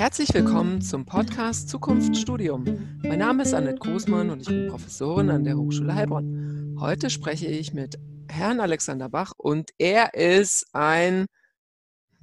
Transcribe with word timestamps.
Herzlich 0.00 0.32
willkommen 0.32 0.80
zum 0.80 1.04
Podcast 1.04 1.68
Zukunft 1.68 2.16
Studium. 2.16 2.64
Mein 3.02 3.18
Name 3.18 3.42
ist 3.42 3.52
Annette 3.52 3.80
Großmann 3.80 4.30
und 4.30 4.40
ich 4.40 4.48
bin 4.48 4.66
Professorin 4.70 5.28
an 5.28 5.44
der 5.44 5.58
Hochschule 5.58 5.94
Heilbronn. 5.94 6.78
Heute 6.80 7.10
spreche 7.10 7.48
ich 7.48 7.74
mit 7.74 7.98
Herrn 8.26 8.60
Alexander 8.60 9.10
Bach 9.10 9.32
und 9.36 9.72
er 9.76 10.14
ist 10.14 10.64
ein 10.72 11.26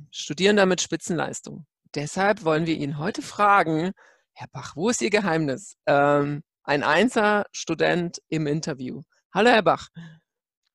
Studierender 0.10 0.66
mit 0.66 0.82
Spitzenleistung. 0.82 1.68
Deshalb 1.94 2.44
wollen 2.44 2.66
wir 2.66 2.76
ihn 2.76 2.98
heute 2.98 3.22
fragen, 3.22 3.92
Herr 4.34 4.48
Bach, 4.52 4.76
wo 4.76 4.90
ist 4.90 5.04
Ihr 5.04 5.12
Geheimnis? 5.12 5.78
Ähm, 5.86 6.42
ein 6.64 6.82
Einser-Student 6.82 8.24
im 8.28 8.48
Interview. 8.48 9.04
Hallo, 9.32 9.52
Herr 9.52 9.62
Bach. 9.62 9.90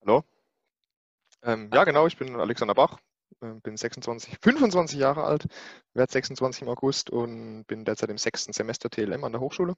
Hallo. 0.02 0.22
Ähm, 1.42 1.68
ja, 1.74 1.82
genau, 1.82 2.06
ich 2.06 2.16
bin 2.16 2.36
Alexander 2.36 2.74
Bach, 2.74 2.96
bin 3.62 3.76
26, 3.76 4.38
25 4.42 4.98
Jahre 4.98 5.24
alt, 5.24 5.46
werde 5.94 6.12
26 6.12 6.62
im 6.62 6.68
August 6.68 7.10
und 7.10 7.64
bin 7.64 7.84
derzeit 7.84 8.10
im 8.10 8.18
sechsten 8.18 8.52
Semester 8.52 8.90
TLM 8.90 9.24
an 9.24 9.32
der 9.32 9.40
Hochschule. 9.40 9.74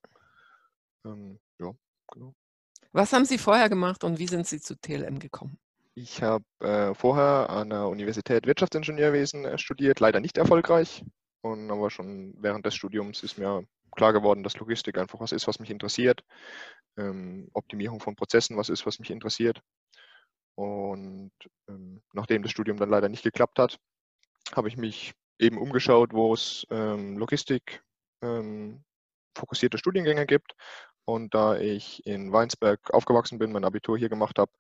Ähm, 1.05 1.39
ja, 1.59 1.73
genau. 2.13 2.35
Was 2.93 3.13
haben 3.13 3.25
Sie 3.25 3.39
vorher 3.39 3.69
gemacht 3.69 4.05
und 4.05 4.19
wie 4.19 4.27
sind 4.27 4.47
Sie 4.47 4.61
zu 4.61 4.79
TLM 4.79 5.19
gekommen? 5.19 5.59
Ich 5.97 6.23
habe 6.23 6.45
äh, 6.61 6.95
vorher 6.95 7.51
an 7.51 7.71
der 7.71 7.89
Universität 7.89 8.47
Wirtschaftsingenieurwesen 8.47 9.45
äh, 9.45 9.59
studiert, 9.59 10.01
leider 10.01 10.21
nicht 10.21 10.39
erfolgreich. 10.39 11.05
Und 11.41 11.71
aber 11.71 11.91
schon 11.91 12.35
während 12.39 12.65
des 12.67 12.75
Studiums 12.75 13.23
ist 13.23 13.39
mir 13.39 13.65
klar 13.93 14.13
geworden, 14.13 14.43
dass 14.43 14.59
Logistik 14.59 14.99
einfach 14.99 15.21
was 15.21 15.33
ist, 15.33 15.47
was 15.47 15.61
mich 15.61 15.71
interessiert. 15.71 16.25
Ähm, 16.97 17.49
Optimierung 17.53 18.01
von 18.01 18.17
Prozessen 18.17 18.57
was 18.57 18.69
ist, 18.69 18.87
was 18.87 18.99
mich 18.99 19.11
interessiert. 19.11 19.61
Und 20.57 21.33
ähm, 21.69 22.03
nachdem 22.13 22.43
das 22.43 22.53
Studium 22.53 22.79
dann 22.79 22.91
leider 22.91 23.09
nicht 23.09 23.25
geklappt 23.25 23.59
hat, 23.59 23.79
habe 24.55 24.69
ich 24.69 24.77
mich 24.77 25.15
eben 25.39 25.59
umgeschaut, 25.59 26.13
wo 26.13 26.33
es 26.33 26.67
ähm, 26.71 27.19
Logistik 27.19 27.83
ähm, 28.23 28.85
fokussierte 29.37 29.79
Studiengänge 29.79 30.27
gibt. 30.27 30.55
Und 31.07 31.35
da 31.35 31.59
ich 31.59 32.07
in 32.07 32.33
Weinsberg 32.33 32.93
aufgewachsen 32.95 33.39
bin, 33.39 33.53
mein 33.53 33.65
Abitur 33.65 33.99
hier 33.99 34.09
gemacht 34.09 34.39
habe, 34.39 34.53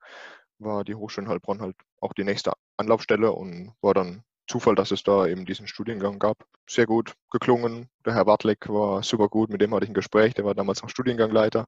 war 0.58 0.84
die 0.84 0.94
Hochschule 0.94 1.28
Heilbronn 1.28 1.60
halt 1.60 1.76
auch 2.00 2.12
die 2.12 2.24
nächste 2.24 2.52
Anlaufstelle 2.76 3.32
und 3.32 3.74
war 3.80 3.94
dann 3.94 4.24
Zufall, 4.46 4.74
dass 4.74 4.90
es 4.90 5.02
da 5.02 5.26
eben 5.26 5.46
diesen 5.46 5.66
Studiengang 5.66 6.18
gab. 6.18 6.44
Sehr 6.68 6.86
gut 6.86 7.14
geklungen. 7.30 7.88
Der 8.04 8.14
Herr 8.14 8.26
Wartleck 8.26 8.68
war 8.68 9.02
super 9.02 9.28
gut, 9.28 9.50
mit 9.50 9.60
dem 9.60 9.74
hatte 9.74 9.84
ich 9.84 9.90
ein 9.90 9.94
Gespräch. 9.94 10.34
Der 10.34 10.44
war 10.44 10.54
damals 10.54 10.82
noch 10.82 10.90
Studiengangleiter. 10.90 11.66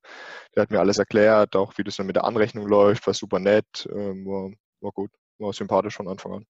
Der 0.54 0.62
hat 0.62 0.70
mir 0.70 0.80
alles 0.80 0.98
erklärt, 0.98 1.56
auch 1.56 1.76
wie 1.78 1.84
das 1.84 1.96
dann 1.96 2.06
mit 2.06 2.16
der 2.16 2.24
Anrechnung 2.24 2.66
läuft, 2.66 3.06
war 3.06 3.14
super 3.14 3.38
nett, 3.38 3.88
ähm, 3.90 4.26
war, 4.26 4.50
war 4.80 4.92
gut, 4.92 5.10
war 5.38 5.52
sympathisch 5.52 5.96
von 5.96 6.08
Anfang 6.08 6.32
an. 6.32 6.46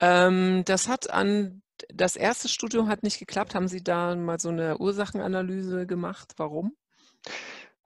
Ähm, 0.00 0.64
das 0.64 0.88
hat 0.88 1.10
an 1.10 1.62
das 1.92 2.14
erste 2.14 2.48
Studium 2.48 2.88
hat 2.88 3.02
nicht 3.02 3.18
geklappt. 3.18 3.54
Haben 3.54 3.66
Sie 3.66 3.82
da 3.82 4.14
mal 4.14 4.38
so 4.38 4.50
eine 4.50 4.78
Ursachenanalyse 4.78 5.86
gemacht? 5.86 6.34
Warum? 6.36 6.76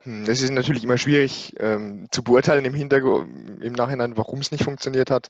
Hm, 0.03 0.25
es 0.25 0.43
ist 0.43 0.51
natürlich 0.51 0.85
immer 0.85 0.99
schwierig 0.99 1.55
ähm, 1.59 2.09
zu 2.11 2.23
beurteilen 2.23 2.67
im 2.67 2.75
Hintergrund, 2.75 3.63
im 3.63 3.73
Nachhinein, 3.73 4.17
warum 4.19 4.41
es 4.41 4.53
nicht 4.53 4.65
funktioniert 4.65 5.11
hat 5.11 5.29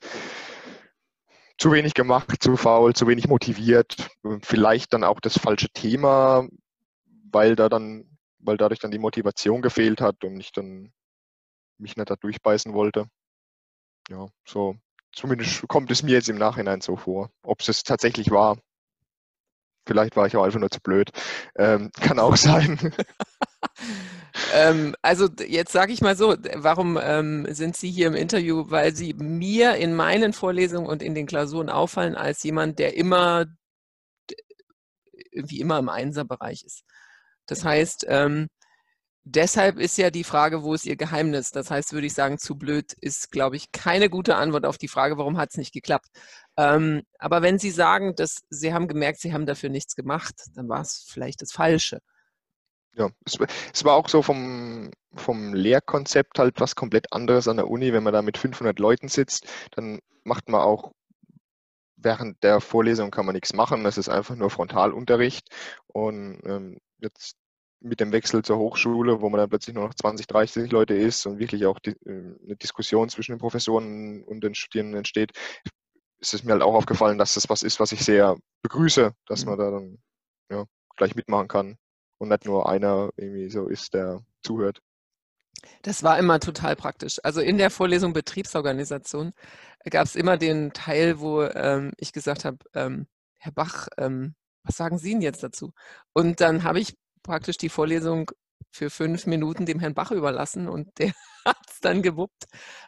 zu 1.57 1.71
wenig 1.71 1.93
gemacht, 1.93 2.41
zu 2.41 2.55
faul, 2.55 2.93
zu 2.93 3.07
wenig 3.07 3.27
motiviert, 3.27 4.09
vielleicht 4.41 4.93
dann 4.93 5.03
auch 5.03 5.19
das 5.19 5.37
falsche 5.37 5.69
Thema, 5.69 6.47
weil 7.31 7.55
da 7.55 7.69
dann, 7.69 8.17
weil 8.39 8.57
dadurch 8.57 8.79
dann 8.79 8.91
die 8.91 8.99
Motivation 8.99 9.61
gefehlt 9.61 10.01
hat 10.01 10.23
und 10.23 10.39
ich 10.39 10.51
dann 10.51 10.93
mich 11.77 11.97
nicht 11.97 12.09
da 12.09 12.15
durchbeißen 12.15 12.73
wollte. 12.73 13.07
Ja, 14.09 14.27
so 14.45 14.77
zumindest 15.11 15.67
kommt 15.67 15.91
es 15.91 16.03
mir 16.03 16.11
jetzt 16.11 16.29
im 16.29 16.37
Nachhinein 16.37 16.81
so 16.81 16.95
vor. 16.95 17.31
Ob 17.41 17.61
es 17.61 17.83
tatsächlich 17.83 18.31
war, 18.31 18.57
vielleicht 19.85 20.15
war 20.15 20.27
ich 20.27 20.35
auch 20.37 20.43
einfach 20.43 20.59
nur 20.59 20.69
zu 20.69 20.79
blöd. 20.81 21.11
Ähm, 21.55 21.91
kann 21.99 22.19
auch 22.19 22.35
sein. 22.35 22.77
ähm, 24.53 24.95
also 25.01 25.27
jetzt 25.47 25.71
sage 25.71 25.93
ich 25.93 26.01
mal 26.01 26.15
so, 26.15 26.35
warum 26.55 26.99
ähm, 27.01 27.47
sind 27.49 27.75
Sie 27.75 27.91
hier 27.91 28.07
im 28.07 28.15
Interview? 28.15 28.65
Weil 28.69 28.95
Sie 28.95 29.13
mir 29.13 29.75
in 29.75 29.95
meinen 29.95 30.33
Vorlesungen 30.33 30.87
und 30.87 31.01
in 31.01 31.15
den 31.15 31.27
Klausuren 31.27 31.69
auffallen 31.69 32.15
als 32.15 32.43
jemand, 32.43 32.79
der 32.79 32.95
immer 32.95 33.45
wie 35.33 35.59
immer 35.59 35.79
im 35.79 35.89
Einserbereich 35.89 36.63
ist. 36.63 36.83
Das 37.47 37.63
heißt, 37.63 38.05
ähm, 38.09 38.47
deshalb 39.23 39.77
ist 39.77 39.97
ja 39.97 40.09
die 40.09 40.23
Frage, 40.23 40.63
wo 40.63 40.73
ist 40.73 40.85
Ihr 40.85 40.95
Geheimnis? 40.95 41.51
Das 41.51 41.71
heißt, 41.71 41.93
würde 41.93 42.07
ich 42.07 42.13
sagen, 42.13 42.37
zu 42.37 42.57
blöd 42.57 42.93
ist, 43.01 43.31
glaube 43.31 43.55
ich, 43.55 43.71
keine 43.71 44.09
gute 44.09 44.35
Antwort 44.35 44.65
auf 44.65 44.77
die 44.77 44.87
Frage, 44.87 45.17
warum 45.17 45.37
hat 45.37 45.49
es 45.51 45.57
nicht 45.57 45.73
geklappt. 45.73 46.07
Ähm, 46.57 47.03
aber 47.19 47.41
wenn 47.41 47.59
Sie 47.59 47.71
sagen, 47.71 48.15
dass 48.15 48.43
Sie 48.49 48.73
haben 48.73 48.87
gemerkt, 48.87 49.19
Sie 49.19 49.33
haben 49.33 49.45
dafür 49.45 49.69
nichts 49.69 49.95
gemacht, 49.95 50.35
dann 50.55 50.69
war 50.69 50.81
es 50.81 51.05
vielleicht 51.09 51.41
das 51.41 51.51
Falsche. 51.51 51.99
Ja, 52.97 53.09
es, 53.25 53.37
es, 53.73 53.85
war 53.85 53.93
auch 53.93 54.09
so 54.09 54.23
vom, 54.23 54.89
vom 55.13 55.53
Lehrkonzept 55.53 56.39
halt 56.39 56.59
was 56.59 56.75
komplett 56.75 57.13
anderes 57.13 57.47
an 57.47 57.57
der 57.57 57.69
Uni. 57.69 57.93
Wenn 57.93 58.03
man 58.03 58.13
da 58.13 58.23
mit 58.23 58.37
500 58.39 58.79
Leuten 58.79 59.07
sitzt, 59.07 59.47
dann 59.75 59.99
macht 60.23 60.49
man 60.49 60.61
auch 60.61 60.93
während 61.95 62.41
der 62.43 62.59
Vorlesung 62.59 63.11
kann 63.11 63.25
man 63.25 63.35
nichts 63.35 63.53
machen. 63.53 63.83
Das 63.83 63.97
ist 63.97 64.09
einfach 64.09 64.35
nur 64.35 64.49
Frontalunterricht. 64.49 65.49
Und 65.87 66.39
ähm, 66.45 66.79
jetzt 66.99 67.35
mit 67.79 67.99
dem 67.99 68.11
Wechsel 68.11 68.43
zur 68.43 68.57
Hochschule, 68.57 69.21
wo 69.21 69.29
man 69.29 69.39
dann 69.39 69.49
plötzlich 69.49 69.75
nur 69.75 69.85
noch 69.85 69.93
20, 69.93 70.25
30 70.25 70.71
Leute 70.71 70.95
ist 70.95 71.25
und 71.27 71.37
wirklich 71.37 71.67
auch 71.67 71.79
die, 71.79 71.91
äh, 71.91 72.35
eine 72.43 72.55
Diskussion 72.55 73.09
zwischen 73.09 73.33
den 73.33 73.39
Professoren 73.39 74.23
und 74.23 74.43
den 74.43 74.55
Studierenden 74.55 74.97
entsteht, 74.97 75.31
ist 76.19 76.33
es 76.33 76.43
mir 76.43 76.53
halt 76.53 76.63
auch 76.63 76.73
aufgefallen, 76.73 77.19
dass 77.19 77.35
das 77.35 77.49
was 77.49 77.61
ist, 77.61 77.79
was 77.79 77.91
ich 77.91 78.03
sehr 78.03 78.37
begrüße, 78.63 79.13
dass 79.27 79.45
mhm. 79.45 79.49
man 79.51 79.59
da 79.59 79.71
dann 79.71 79.97
ja, 80.51 80.65
gleich 80.95 81.15
mitmachen 81.15 81.47
kann 81.47 81.77
und 82.17 82.29
nicht 82.29 82.45
nur 82.45 82.69
einer 82.69 83.09
irgendwie 83.17 83.49
so 83.49 83.67
ist, 83.67 83.93
der 83.93 84.23
zuhört. 84.41 84.81
Das 85.81 86.03
war 86.03 86.19
immer 86.19 86.39
total 86.39 86.75
praktisch. 86.75 87.19
Also 87.23 87.41
in 87.41 87.57
der 87.57 87.71
Vorlesung 87.71 88.13
Betriebsorganisation 88.13 89.33
gab 89.89 90.05
es 90.05 90.15
immer 90.15 90.37
den 90.37 90.73
Teil, 90.73 91.19
wo 91.19 91.43
ähm, 91.43 91.93
ich 91.97 92.13
gesagt 92.13 92.45
habe, 92.45 92.57
ähm, 92.73 93.07
Herr 93.37 93.51
Bach, 93.51 93.87
ähm, 93.97 94.35
was 94.63 94.77
sagen 94.77 94.97
Sie 94.97 95.11
denn 95.11 95.21
jetzt 95.21 95.43
dazu? 95.43 95.73
Und 96.13 96.41
dann 96.41 96.63
habe 96.63 96.79
ich 96.79 96.95
praktisch 97.23 97.57
die 97.57 97.69
Vorlesung 97.69 98.31
für 98.71 98.89
fünf 98.89 99.25
Minuten 99.25 99.65
dem 99.65 99.79
Herrn 99.79 99.93
Bach 99.93 100.11
überlassen 100.11 100.67
und 100.67 100.89
der 100.99 101.13
hat 101.45 101.57
es 101.69 101.79
dann 101.79 102.01
gewuppt. 102.01 102.45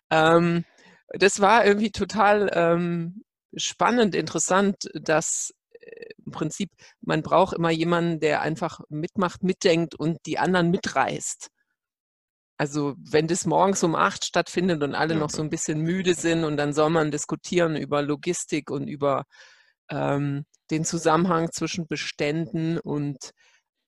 Ähm, 0.10 0.66
das 1.10 1.40
war 1.40 1.66
irgendwie 1.66 1.92
total 1.92 2.52
ähm, 2.54 3.24
spannend, 3.56 4.14
interessant, 4.14 4.90
dass 4.94 5.54
im 6.26 6.32
Prinzip, 6.32 6.72
man 7.02 7.22
braucht 7.22 7.54
immer 7.56 7.72
jemanden, 7.72 8.20
der 8.20 8.42
einfach 8.42 8.82
mitmacht, 8.90 9.44
mitdenkt 9.44 9.96
und 9.96 10.18
die 10.26 10.40
anderen 10.40 10.72
mitreißt. 10.72 11.50
Also 12.58 12.96
wenn 12.98 13.28
das 13.28 13.46
morgens 13.46 13.84
um 13.84 13.96
acht 13.96 14.26
stattfindet 14.26 14.84
und 14.84 14.94
alle 14.94 15.16
noch 15.16 15.30
so 15.30 15.42
ein 15.42 15.50
bisschen 15.50 15.82
müde 15.82 16.14
sind 16.14 16.44
und 16.44 16.58
dann 16.58 16.74
soll 16.74 16.90
man 16.90 17.10
diskutieren 17.10 17.78
über 17.78 18.02
Logistik 18.02 18.70
und 18.70 18.90
über 18.90 19.24
ähm, 19.90 20.46
den 20.70 20.84
Zusammenhang 20.84 21.52
zwischen 21.52 21.88
Beständen 21.88 22.78
und 22.78 23.32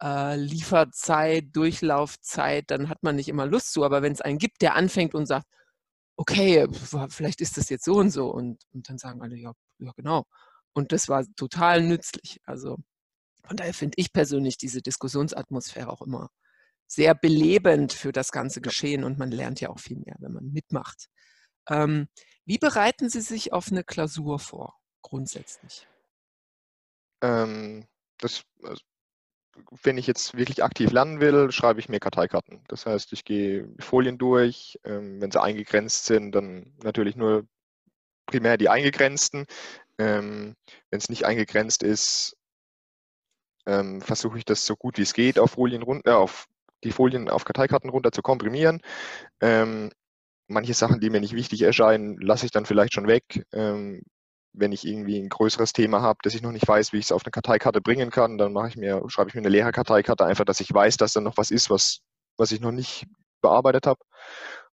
äh, 0.02 0.38
Lieferzeit, 0.38 1.48
Durchlaufzeit, 1.54 2.72
dann 2.72 2.90
hat 2.90 3.04
man 3.04 3.18
nicht 3.18 3.30
immer 3.30 3.46
Lust 3.46 3.74
zu. 3.74 3.84
Aber 3.84 4.02
wenn 4.02 4.14
es 4.14 4.22
einen 4.22 4.38
gibt, 4.38 4.62
der 4.62 4.76
anfängt 4.76 5.16
und 5.16 5.28
sagt, 5.28 5.48
okay, 6.16 6.68
vielleicht 7.10 7.42
ist 7.42 7.58
das 7.58 7.70
jetzt 7.70 7.86
so 7.86 7.96
und 7.96 8.12
so 8.12 8.30
und, 8.32 8.64
und 8.74 8.90
dann 8.90 8.98
sagen 8.98 9.22
alle, 9.22 9.36
ja, 9.36 9.54
ja 9.80 9.92
genau. 9.96 10.26
Und 10.74 10.92
das 10.92 11.10
war 11.10 11.26
total 11.36 11.84
nützlich. 11.84 12.40
Also 12.46 12.78
von 13.46 13.58
daher 13.58 13.74
finde 13.74 13.96
ich 13.98 14.14
persönlich 14.14 14.58
diese 14.58 14.82
Diskussionsatmosphäre 14.82 15.90
auch 15.90 16.02
immer 16.02 16.30
sehr 16.88 17.16
belebend 17.16 17.94
für 17.94 18.12
das 18.12 18.32
ganze 18.32 18.62
Geschehen 18.62 19.04
und 19.04 19.18
man 19.18 19.32
lernt 19.32 19.62
ja 19.62 19.70
auch 19.70 19.80
viel 19.80 19.98
mehr, 20.00 20.16
wenn 20.20 20.34
man 20.34 20.52
mitmacht. 20.52 21.08
Ähm, 21.70 22.08
wie 22.46 22.58
bereiten 22.58 23.10
Sie 23.10 23.22
sich 23.22 23.54
auf 23.54 23.72
eine 23.72 23.84
Klausur 23.84 24.40
vor, 24.40 24.78
grundsätzlich? 25.02 25.88
Ähm, 27.22 27.88
das, 28.18 28.44
also, 28.64 28.82
wenn 29.84 29.98
ich 29.98 30.08
jetzt 30.08 30.36
wirklich 30.36 30.64
aktiv 30.64 30.92
lernen 30.92 31.22
will, 31.22 31.52
schreibe 31.52 31.80
ich 31.80 31.90
mir 31.90 32.00
Karteikarten. 32.00 32.64
Das 32.68 32.86
heißt, 32.86 33.14
ich 33.14 33.24
gehe 33.24 33.70
Folien 33.80 34.18
durch. 34.18 34.80
Ähm, 34.84 35.22
wenn 35.22 35.32
sie 35.32 35.42
eingegrenzt 35.42 36.06
sind, 36.06 36.34
dann 36.34 36.74
natürlich 36.84 37.16
nur 37.16 37.48
primär 38.26 38.58
die 38.58 38.70
eingegrenzten. 38.70 39.46
Ähm, 40.00 40.56
Wenn 40.90 41.00
es 41.00 41.10
nicht 41.10 41.26
eingegrenzt 41.26 41.84
ist, 41.84 42.36
ähm, 43.66 44.02
versuche 44.02 44.38
ich 44.38 44.46
das 44.46 44.66
so 44.66 44.76
gut 44.76 44.98
wie 44.98 45.04
es 45.04 45.14
geht 45.14 45.40
auf 45.40 45.52
Folien 45.52 45.84
runter, 45.84 46.12
äh, 46.12 46.14
auf 46.16 46.48
die 46.84 46.92
Folien 46.92 47.30
auf 47.30 47.46
Karteikarten 47.46 47.90
runter 47.90 48.12
zu 48.12 48.22
komprimieren. 48.22 48.82
Ähm, 49.42 49.92
manche 50.48 50.74
Sachen, 50.74 51.00
die 51.00 51.10
mir 51.10 51.22
nicht 51.22 51.36
wichtig 51.36 51.62
erscheinen, 51.62 52.18
lasse 52.20 52.46
ich 52.46 52.52
dann 52.52 52.66
vielleicht 52.66 52.94
schon 52.94 53.08
weg. 53.08 53.46
Ähm, 53.54 54.04
wenn 54.54 54.72
ich 54.74 54.86
irgendwie 54.86 55.18
ein 55.20 55.30
größeres 55.30 55.74
Thema 55.74 56.02
habe, 56.02 56.20
das 56.24 56.36
ich 56.36 56.42
noch 56.42 56.52
nicht 56.52 56.68
weiß, 56.68 56.92
wie 56.92 56.98
ich 56.98 57.06
es 57.06 57.12
auf 57.12 57.24
eine 57.26 57.32
Karteikarte 57.32 57.82
bringen 57.82 58.10
kann, 58.10 58.38
dann 58.38 58.52
mache 58.54 58.68
ich 58.70 58.78
mir, 58.78 59.02
schreibe 59.08 59.30
ich 59.30 59.36
mir 59.36 59.42
eine 59.42 59.50
leere 59.50 59.72
Karteikarte 59.72 60.26
einfach, 60.26 60.46
dass 60.46 60.60
ich 60.60 60.74
weiß, 60.74 60.98
dass 60.98 61.14
da 61.14 61.22
noch 61.22 61.38
was 61.38 61.52
ist, 61.52 61.70
was, 61.70 62.02
was 62.38 62.52
ich 62.52 62.60
noch 62.60 62.72
nicht 62.72 63.06
bearbeitet 63.42 63.88
habe. 63.88 64.02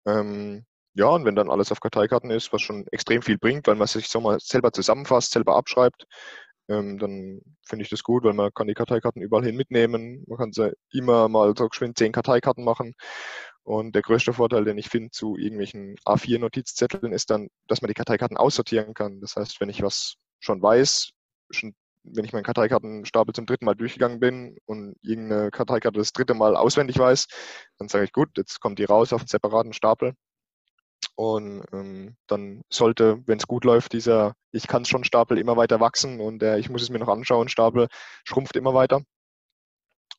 Ähm, 0.07 0.67
ja, 0.95 1.07
und 1.07 1.25
wenn 1.25 1.37
dann 1.37 1.51
alles 1.51 1.73
auf 1.73 1.81
Karteikarten 1.81 2.31
ist, 2.31 2.53
was 2.53 2.63
schon 2.63 2.87
extrem 2.93 3.23
viel 3.23 3.39
bringt, 3.39 3.67
weil 3.67 3.77
man 3.77 3.87
sich 3.87 4.09
so 4.09 4.21
mal 4.21 4.39
selber 4.41 4.73
zusammenfasst, 4.73 5.33
selber 5.33 5.57
abschreibt, 5.57 6.07
ähm, 6.69 6.99
dann 6.99 7.41
finde 7.67 7.85
ich 7.85 7.91
das 7.91 8.03
gut, 8.03 8.25
weil 8.25 8.35
man 8.35 8.53
kann 8.55 8.69
die 8.69 8.75
Karteikarten 8.75 9.23
überall 9.23 9.45
hin 9.45 9.57
mitnehmen. 9.57 10.25
Man 10.27 10.39
kann 10.39 10.53
sie 10.53 10.73
immer 10.93 11.29
mal 11.29 11.55
so 11.57 11.69
geschwind 11.69 11.99
zehn 11.99 12.13
Karteikarten 12.13 12.65
machen. 12.65 12.95
Und 13.65 13.95
der 13.95 14.03
größte 14.03 14.33
Vorteil, 14.33 14.65
den 14.65 14.79
ich 14.79 14.89
finde 14.89 15.11
zu 15.11 15.37
irgendwelchen 15.37 15.97
A4-Notizzetteln, 16.05 17.13
ist 17.13 17.31
dann, 17.31 17.49
dass 17.69 17.81
man 17.81 17.89
die 17.89 17.95
Karteikarten 17.95 18.37
aussortieren 18.37 18.95
kann. 18.95 19.21
Das 19.21 19.37
heißt, 19.37 19.61
wenn 19.61 19.69
ich 19.69 19.83
was 19.83 20.17
schon 20.41 20.61
weiß, 20.63 21.11
schon, 21.51 21.75
wenn 22.05 22.25
ich 22.25 22.33
meinen 22.33 22.45
Karteikartenstapel 22.45 23.35
zum 23.35 23.47
dritten 23.47 23.65
Mal 23.65 23.75
durchgegangen 23.77 24.19
bin 24.21 24.57
und 24.67 24.97
irgendeine 25.03 25.51
Karteikarte 25.51 25.99
das 25.99 26.13
dritte 26.13 26.35
Mal 26.35 26.57
auswendig 26.57 26.99
weiß, 26.99 27.27
dann 27.79 27.89
sage 27.89 28.05
ich, 28.05 28.13
gut, 28.13 28.31
jetzt 28.37 28.61
kommt 28.61 28.79
die 28.79 28.85
raus 28.85 29.13
auf 29.13 29.21
einen 29.21 29.29
separaten 29.29 29.73
Stapel. 29.73 30.15
Und 31.15 31.65
ähm, 31.73 32.17
dann 32.27 32.63
sollte, 32.71 33.23
wenn 33.27 33.39
es 33.39 33.47
gut 33.47 33.65
läuft, 33.65 33.93
dieser 33.93 34.35
Ich 34.51 34.67
kann 34.67 34.85
schon 34.85 35.05
Stapel 35.05 35.39
immer 35.39 35.57
weiter 35.57 35.81
wachsen 35.81 36.21
und 36.21 36.41
der 36.41 36.59
Ich 36.59 36.71
muss 36.71 36.83
es 36.83 36.91
mir 36.91 36.99
noch 36.99 37.09
anschauen 37.09 37.49
Stapel 37.49 37.89
schrumpft 38.25 38.57
immer 38.57 38.75
weiter. 38.75 39.03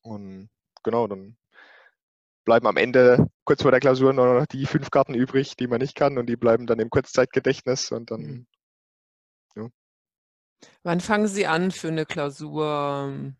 Und 0.02 0.48
genau, 0.82 1.06
dann 1.08 1.36
bleiben 2.44 2.66
am 2.66 2.76
Ende 2.76 3.26
kurz 3.44 3.62
vor 3.62 3.70
der 3.70 3.80
Klausur 3.80 4.12
nur 4.12 4.40
noch 4.40 4.46
die 4.46 4.66
fünf 4.66 4.90
Karten 4.90 5.14
übrig, 5.14 5.56
die 5.56 5.66
man 5.66 5.80
nicht 5.80 5.94
kann 5.96 6.18
und 6.18 6.26
die 6.26 6.36
bleiben 6.36 6.66
dann 6.66 6.78
im 6.78 6.90
Kurzzeitgedächtnis 6.90 7.90
und 7.90 8.10
dann. 8.10 8.46
Ja. 9.56 9.68
Wann 10.82 11.00
fangen 11.00 11.26
Sie 11.26 11.46
an 11.46 11.70
für 11.70 11.88
eine 11.88 12.06
Klausur? 12.06 13.34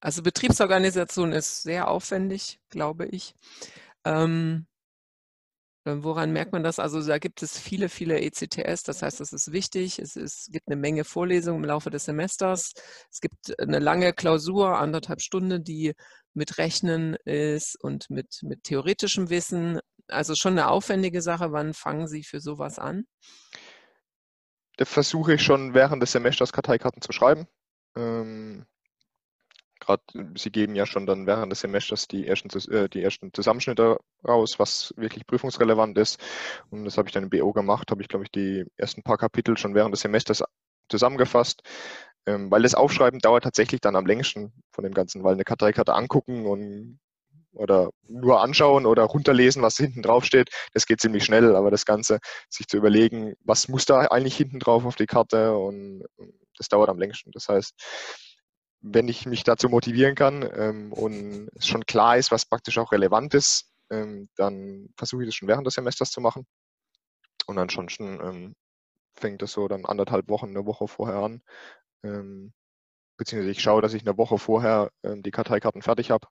Also 0.00 0.22
Betriebsorganisation 0.22 1.32
ist 1.32 1.62
sehr 1.62 1.88
aufwendig, 1.88 2.60
glaube 2.70 3.06
ich. 3.06 3.34
Ähm, 4.04 4.66
äh, 4.66 4.79
woran 5.84 6.32
merkt 6.32 6.52
man 6.52 6.62
das? 6.62 6.78
Also 6.78 7.02
da 7.02 7.18
gibt 7.18 7.42
es 7.42 7.58
viele, 7.58 7.88
viele 7.88 8.20
ECTS, 8.20 8.82
das 8.82 9.02
heißt, 9.02 9.20
das 9.20 9.32
ist 9.32 9.52
wichtig. 9.52 9.98
Es, 9.98 10.16
ist, 10.16 10.52
gibt 10.52 10.68
eine 10.68 10.76
Menge 10.76 11.04
Vorlesungen 11.04 11.62
im 11.62 11.68
Laufe 11.68 11.90
des 11.90 12.04
Semesters. 12.04 12.72
Es 13.10 13.20
gibt 13.20 13.58
eine 13.58 13.78
lange 13.78 14.12
Klausur, 14.12 14.78
anderthalb 14.78 15.20
Stunden, 15.22 15.64
die 15.64 15.94
mit 16.34 16.58
Rechnen 16.58 17.16
ist 17.24 17.76
und 17.82 18.10
mit, 18.10 18.40
mit 18.42 18.64
theoretischem 18.64 19.30
Wissen. 19.30 19.80
Also 20.08 20.34
schon 20.34 20.52
eine 20.52 20.68
aufwendige 20.68 21.22
Sache. 21.22 21.52
Wann 21.52 21.72
fangen 21.72 22.08
Sie 22.08 22.24
für 22.24 22.40
sowas 22.40 22.78
an? 22.78 23.04
Da 24.76 24.84
versuche 24.84 25.34
ich 25.34 25.42
schon 25.42 25.74
während 25.74 26.02
des 26.02 26.12
Semesters 26.12 26.52
Karteikarten 26.52 27.02
zu 27.02 27.12
schreiben. 27.12 27.46
Ähm, 27.96 28.66
gerade, 29.80 30.02
Sie 30.36 30.50
geben 30.50 30.74
ja 30.74 30.86
schon 30.86 31.06
dann 31.06 31.26
während 31.26 31.52
des 31.52 31.60
Semesters 31.60 32.06
die 32.08 32.26
ersten, 32.26 32.48
äh, 32.72 32.88
die 32.88 33.02
ersten 33.02 33.32
Zusammenschnitte 33.32 33.98
raus, 34.26 34.58
was 34.58 34.94
wirklich 34.96 35.26
prüfungsrelevant 35.26 35.98
ist. 35.98 36.20
Und 36.70 36.84
das 36.84 36.98
habe 36.98 37.08
ich 37.08 37.12
dann 37.12 37.24
im 37.24 37.30
BO 37.30 37.52
gemacht, 37.52 37.90
habe 37.90 38.02
ich, 38.02 38.08
glaube 38.08 38.24
ich, 38.24 38.30
die 38.30 38.64
ersten 38.76 39.02
paar 39.02 39.18
Kapitel 39.18 39.56
schon 39.56 39.74
während 39.74 39.94
des 39.94 40.02
Semesters 40.02 40.44
zusammengefasst. 40.88 41.62
Ähm, 42.26 42.50
weil 42.50 42.62
das 42.62 42.74
Aufschreiben 42.74 43.20
dauert 43.20 43.44
tatsächlich 43.44 43.80
dann 43.80 43.96
am 43.96 44.06
längsten 44.06 44.52
von 44.72 44.84
dem 44.84 44.92
Ganzen, 44.94 45.24
weil 45.24 45.34
eine 45.34 45.44
Karteikarte 45.44 45.94
angucken 45.94 46.46
und 46.46 47.00
oder 47.52 47.90
nur 48.06 48.40
anschauen 48.42 48.86
oder 48.86 49.04
runterlesen, 49.04 49.62
was 49.62 49.76
hinten 49.76 50.02
drauf 50.02 50.24
steht, 50.24 50.50
das 50.72 50.86
geht 50.86 51.00
ziemlich 51.00 51.24
schnell, 51.24 51.56
aber 51.56 51.70
das 51.70 51.84
Ganze, 51.84 52.20
sich 52.48 52.68
zu 52.68 52.76
überlegen, 52.76 53.34
was 53.44 53.68
muss 53.68 53.86
da 53.86 54.00
eigentlich 54.02 54.36
hinten 54.36 54.60
drauf 54.60 54.84
auf 54.84 54.96
die 54.96 55.06
Karte 55.06 55.56
und 55.56 56.04
das 56.56 56.68
dauert 56.68 56.90
am 56.90 56.98
längsten. 56.98 57.32
Das 57.32 57.48
heißt, 57.48 57.74
wenn 58.80 59.08
ich 59.08 59.26
mich 59.26 59.44
dazu 59.44 59.68
motivieren 59.68 60.14
kann 60.14 60.48
ähm, 60.54 60.92
und 60.92 61.48
es 61.54 61.66
schon 61.66 61.84
klar 61.84 62.16
ist, 62.16 62.30
was 62.30 62.46
praktisch 62.46 62.78
auch 62.78 62.92
relevant 62.92 63.34
ist, 63.34 63.72
ähm, 63.90 64.28
dann 64.36 64.88
versuche 64.96 65.22
ich 65.22 65.28
das 65.28 65.34
schon 65.34 65.48
während 65.48 65.66
des 65.66 65.74
Semesters 65.74 66.10
zu 66.10 66.20
machen. 66.20 66.46
Und 67.46 67.58
ansonsten 67.58 68.20
ähm, 68.22 68.54
fängt 69.14 69.42
das 69.42 69.52
so 69.52 69.68
dann 69.68 69.84
anderthalb 69.84 70.28
Wochen, 70.28 70.48
eine 70.48 70.66
Woche 70.66 70.88
vorher 70.88 71.16
an. 71.16 71.42
Ähm, 72.02 72.52
beziehungsweise 73.16 73.50
ich 73.50 73.60
schaue, 73.60 73.82
dass 73.82 73.94
ich 73.94 74.06
eine 74.06 74.16
Woche 74.16 74.38
vorher 74.38 74.90
ähm, 75.02 75.22
die 75.22 75.30
Karteikarten 75.30 75.82
fertig 75.82 76.10
habe. 76.10 76.26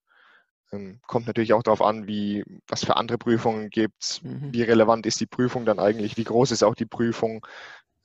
Ähm, 0.72 1.02
kommt 1.08 1.28
natürlich 1.28 1.54
auch 1.54 1.64
darauf 1.64 1.82
an, 1.82 2.08
wie, 2.08 2.44
was 2.68 2.84
für 2.86 2.96
andere 2.96 3.18
Prüfungen 3.18 3.70
gibt, 3.70 4.22
mhm. 4.24 4.54
wie 4.54 4.64
relevant 4.64 5.06
ist 5.06 5.20
die 5.20 5.26
Prüfung 5.28 5.66
dann 5.66 5.80
eigentlich, 5.80 6.18
wie 6.18 6.24
groß 6.24 6.52
ist 6.52 6.64
auch 6.64 6.76
die 6.76 6.86
Prüfung. 6.86 7.46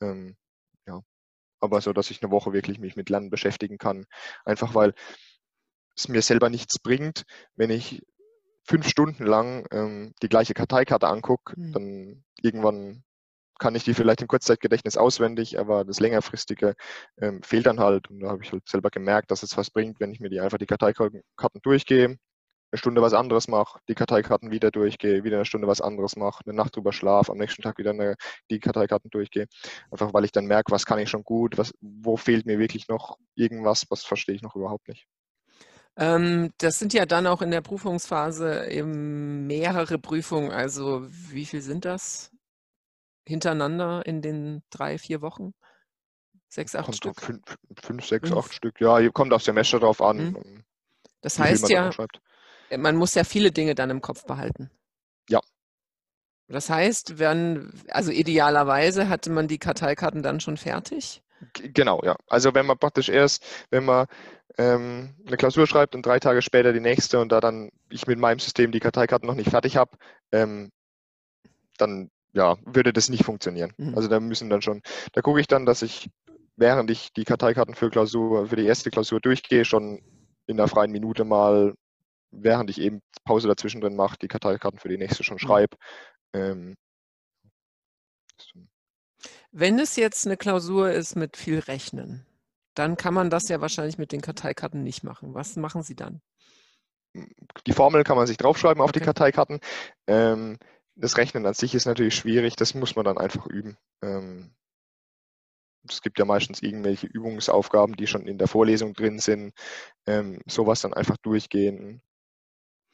Ähm, 0.01 0.35
aber 1.59 1.81
so, 1.81 1.93
dass 1.93 2.11
ich 2.11 2.21
eine 2.21 2.31
Woche 2.31 2.53
wirklich 2.53 2.79
mich 2.79 2.95
mit 2.95 3.09
Lernen 3.09 3.29
beschäftigen 3.29 3.77
kann. 3.77 4.05
Einfach 4.43 4.75
weil 4.75 4.93
es 5.95 6.07
mir 6.07 6.21
selber 6.21 6.49
nichts 6.49 6.79
bringt, 6.79 7.23
wenn 7.55 7.69
ich 7.69 8.01
fünf 8.63 8.87
Stunden 8.87 9.25
lang 9.25 9.65
ähm, 9.71 10.13
die 10.21 10.29
gleiche 10.29 10.53
Karteikarte 10.53 11.07
angucke, 11.07 11.53
mhm. 11.57 11.71
dann 11.73 12.23
irgendwann 12.41 13.03
kann 13.59 13.75
ich 13.75 13.85
die 13.85 13.93
vielleicht 13.93 14.21
im 14.21 14.27
Kurzzeitgedächtnis 14.27 14.97
auswendig, 14.97 15.59
aber 15.59 15.85
das 15.85 15.99
längerfristige 15.99 16.75
ähm, 17.21 17.41
fehlt 17.41 17.67
dann 17.67 17.79
halt. 17.79 18.09
Und 18.09 18.19
da 18.19 18.29
habe 18.29 18.43
ich 18.43 18.51
halt 18.51 18.67
selber 18.67 18.89
gemerkt, 18.89 19.31
dass 19.31 19.43
es 19.43 19.55
was 19.55 19.69
bringt, 19.69 19.99
wenn 19.99 20.11
ich 20.11 20.19
mir 20.19 20.29
die 20.29 20.41
einfach 20.41 20.57
die 20.57 20.65
Karteikarten 20.65 21.21
durchgehe, 21.61 22.17
eine 22.75 22.79
Stunde 22.79 23.01
was 23.01 23.13
anderes 23.13 23.47
mache, 23.47 23.79
die 23.87 23.95
Karteikarten 23.95 24.51
wieder 24.51 24.69
durchgehe, 24.69 25.23
wieder 25.23 25.37
eine 25.37 25.45
Stunde 25.45 25.67
was 25.67 25.79
anderes 25.79 26.17
mache, 26.17 26.43
eine 26.45 26.55
Nacht 26.55 26.75
drüber 26.75 26.91
schlafe, 26.91 27.31
am 27.31 27.37
nächsten 27.37 27.61
Tag 27.61 27.77
wieder 27.77 27.91
eine, 27.91 28.15
die 28.51 28.59
Karteikarten 28.59 29.09
durchgehe. 29.09 29.47
Einfach 29.91 30.13
weil 30.13 30.25
ich 30.25 30.31
dann 30.31 30.45
merke, 30.45 30.71
was 30.71 30.85
kann 30.85 30.99
ich 30.99 31.09
schon 31.09 31.23
gut, 31.23 31.57
was, 31.57 31.73
wo 31.79 32.17
fehlt 32.17 32.45
mir 32.45 32.59
wirklich 32.59 32.87
noch 32.89 33.17
irgendwas, 33.35 33.85
was 33.89 34.03
verstehe 34.03 34.35
ich 34.35 34.41
noch 34.41 34.55
überhaupt 34.55 34.87
nicht. 34.89 35.07
Ähm, 35.97 36.51
das 36.57 36.77
sind 36.77 36.93
ja 36.93 37.05
dann 37.05 37.25
auch 37.27 37.41
in 37.41 37.51
der 37.51 37.61
Prüfungsphase 37.61 38.67
eben 38.67 39.47
mehrere 39.47 39.97
Prüfungen. 39.97 40.51
Also 40.51 41.07
wie 41.07 41.45
viel 41.45 41.61
sind 41.61 41.85
das 41.85 42.31
hintereinander 43.25 44.05
in 44.05 44.21
den 44.21 44.63
drei, 44.69 44.97
vier 44.97 45.21
Wochen? 45.21 45.53
Sechs, 46.49 46.75
acht 46.75 46.85
kommt 46.85 46.97
Stück? 46.97 47.21
Fünf, 47.21 47.41
fünf, 47.81 48.05
sechs, 48.05 48.27
fünf. 48.27 48.39
acht 48.45 48.53
Stück. 48.53 48.81
Ja, 48.81 49.09
kommt 49.11 49.31
aufs 49.33 49.45
Semester 49.45 49.79
drauf 49.79 50.01
an. 50.01 50.17
Mhm. 50.17 50.63
Das 51.21 51.39
heißt 51.39 51.69
ja, 51.69 51.89
man 52.77 52.95
muss 52.95 53.15
ja 53.15 53.23
viele 53.23 53.51
Dinge 53.51 53.75
dann 53.75 53.89
im 53.89 54.01
Kopf 54.01 54.25
behalten. 54.25 54.69
Ja. 55.29 55.39
Das 56.47 56.69
heißt, 56.69 57.17
wenn, 57.19 57.71
also 57.89 58.11
idealerweise 58.11 59.09
hatte 59.09 59.31
man 59.31 59.47
die 59.47 59.57
Karteikarten 59.57 60.21
dann 60.21 60.39
schon 60.39 60.57
fertig? 60.57 61.23
Genau, 61.53 62.01
ja. 62.03 62.15
Also 62.27 62.53
wenn 62.53 62.65
man 62.65 62.77
praktisch 62.77 63.09
erst, 63.09 63.43
wenn 63.69 63.85
man 63.85 64.07
ähm, 64.57 65.15
eine 65.25 65.37
Klausur 65.37 65.67
schreibt 65.67 65.95
und 65.95 66.05
drei 66.05 66.19
Tage 66.19 66.41
später 66.41 66.71
die 66.71 66.79
nächste 66.79 67.19
und 67.19 67.31
da 67.31 67.41
dann 67.41 67.69
ich 67.89 68.07
mit 68.07 68.19
meinem 68.19 68.39
System 68.39 68.71
die 68.71 68.79
Karteikarten 68.79 69.27
noch 69.27 69.35
nicht 69.35 69.49
fertig 69.49 69.75
habe, 69.75 69.97
ähm, 70.31 70.71
dann 71.77 72.09
ja, 72.33 72.57
würde 72.65 72.93
das 72.93 73.09
nicht 73.09 73.23
funktionieren. 73.23 73.73
Mhm. 73.77 73.95
Also 73.95 74.07
da 74.07 74.19
müssen 74.19 74.49
dann 74.49 74.61
schon, 74.61 74.81
da 75.13 75.21
gucke 75.21 75.39
ich 75.39 75.47
dann, 75.47 75.65
dass 75.65 75.81
ich, 75.81 76.09
während 76.55 76.91
ich 76.91 77.11
die 77.13 77.23
Karteikarten 77.23 77.75
für 77.75 77.89
Klausur, 77.89 78.47
für 78.47 78.55
die 78.55 78.65
erste 78.65 78.91
Klausur 78.91 79.19
durchgehe, 79.19 79.65
schon 79.65 80.01
in 80.45 80.57
der 80.57 80.67
freien 80.67 80.91
Minute 80.91 81.23
mal 81.23 81.73
während 82.31 82.69
ich 82.69 82.79
eben 82.79 83.01
Pause 83.23 83.47
dazwischen 83.47 83.81
drin 83.81 83.95
mache, 83.95 84.17
die 84.21 84.27
Karteikarten 84.27 84.79
für 84.79 84.89
die 84.89 84.97
nächste 84.97 85.23
schon 85.23 85.35
mhm. 85.35 85.39
schreibe. 85.39 85.77
Ähm, 86.33 86.75
Wenn 89.51 89.79
es 89.79 89.95
jetzt 89.95 90.25
eine 90.25 90.37
Klausur 90.37 90.91
ist 90.91 91.15
mit 91.15 91.37
viel 91.37 91.59
Rechnen, 91.59 92.25
dann 92.75 92.97
kann 92.97 93.13
man 93.13 93.29
das 93.29 93.47
ja 93.47 93.61
wahrscheinlich 93.61 93.97
mit 93.97 94.11
den 94.11 94.21
Karteikarten 94.21 94.83
nicht 94.83 95.03
machen. 95.03 95.33
Was 95.33 95.55
machen 95.55 95.81
Sie 95.81 95.95
dann? 95.95 96.21
Die 97.65 97.71
Formel 97.71 98.03
kann 98.03 98.17
man 98.17 98.27
sich 98.27 98.37
draufschreiben 98.37 98.81
auf 98.81 98.89
okay. 98.89 98.99
die 98.99 99.05
Karteikarten. 99.05 99.59
Ähm, 100.07 100.57
das 100.95 101.17
Rechnen 101.17 101.45
an 101.45 101.53
sich 101.53 101.73
ist 101.73 101.85
natürlich 101.85 102.15
schwierig, 102.15 102.55
das 102.57 102.73
muss 102.73 102.95
man 102.95 103.05
dann 103.05 103.17
einfach 103.17 103.47
üben. 103.47 103.77
Ähm, 104.01 104.53
es 105.87 106.01
gibt 106.01 106.19
ja 106.19 106.25
meistens 106.25 106.61
irgendwelche 106.61 107.07
Übungsaufgaben, 107.07 107.95
die 107.95 108.07
schon 108.07 108.27
in 108.27 108.37
der 108.37 108.47
Vorlesung 108.47 108.93
drin 108.93 109.19
sind. 109.19 109.53
Ähm, 110.07 110.41
sowas 110.47 110.81
dann 110.81 110.93
einfach 110.93 111.17
durchgehen, 111.17 112.01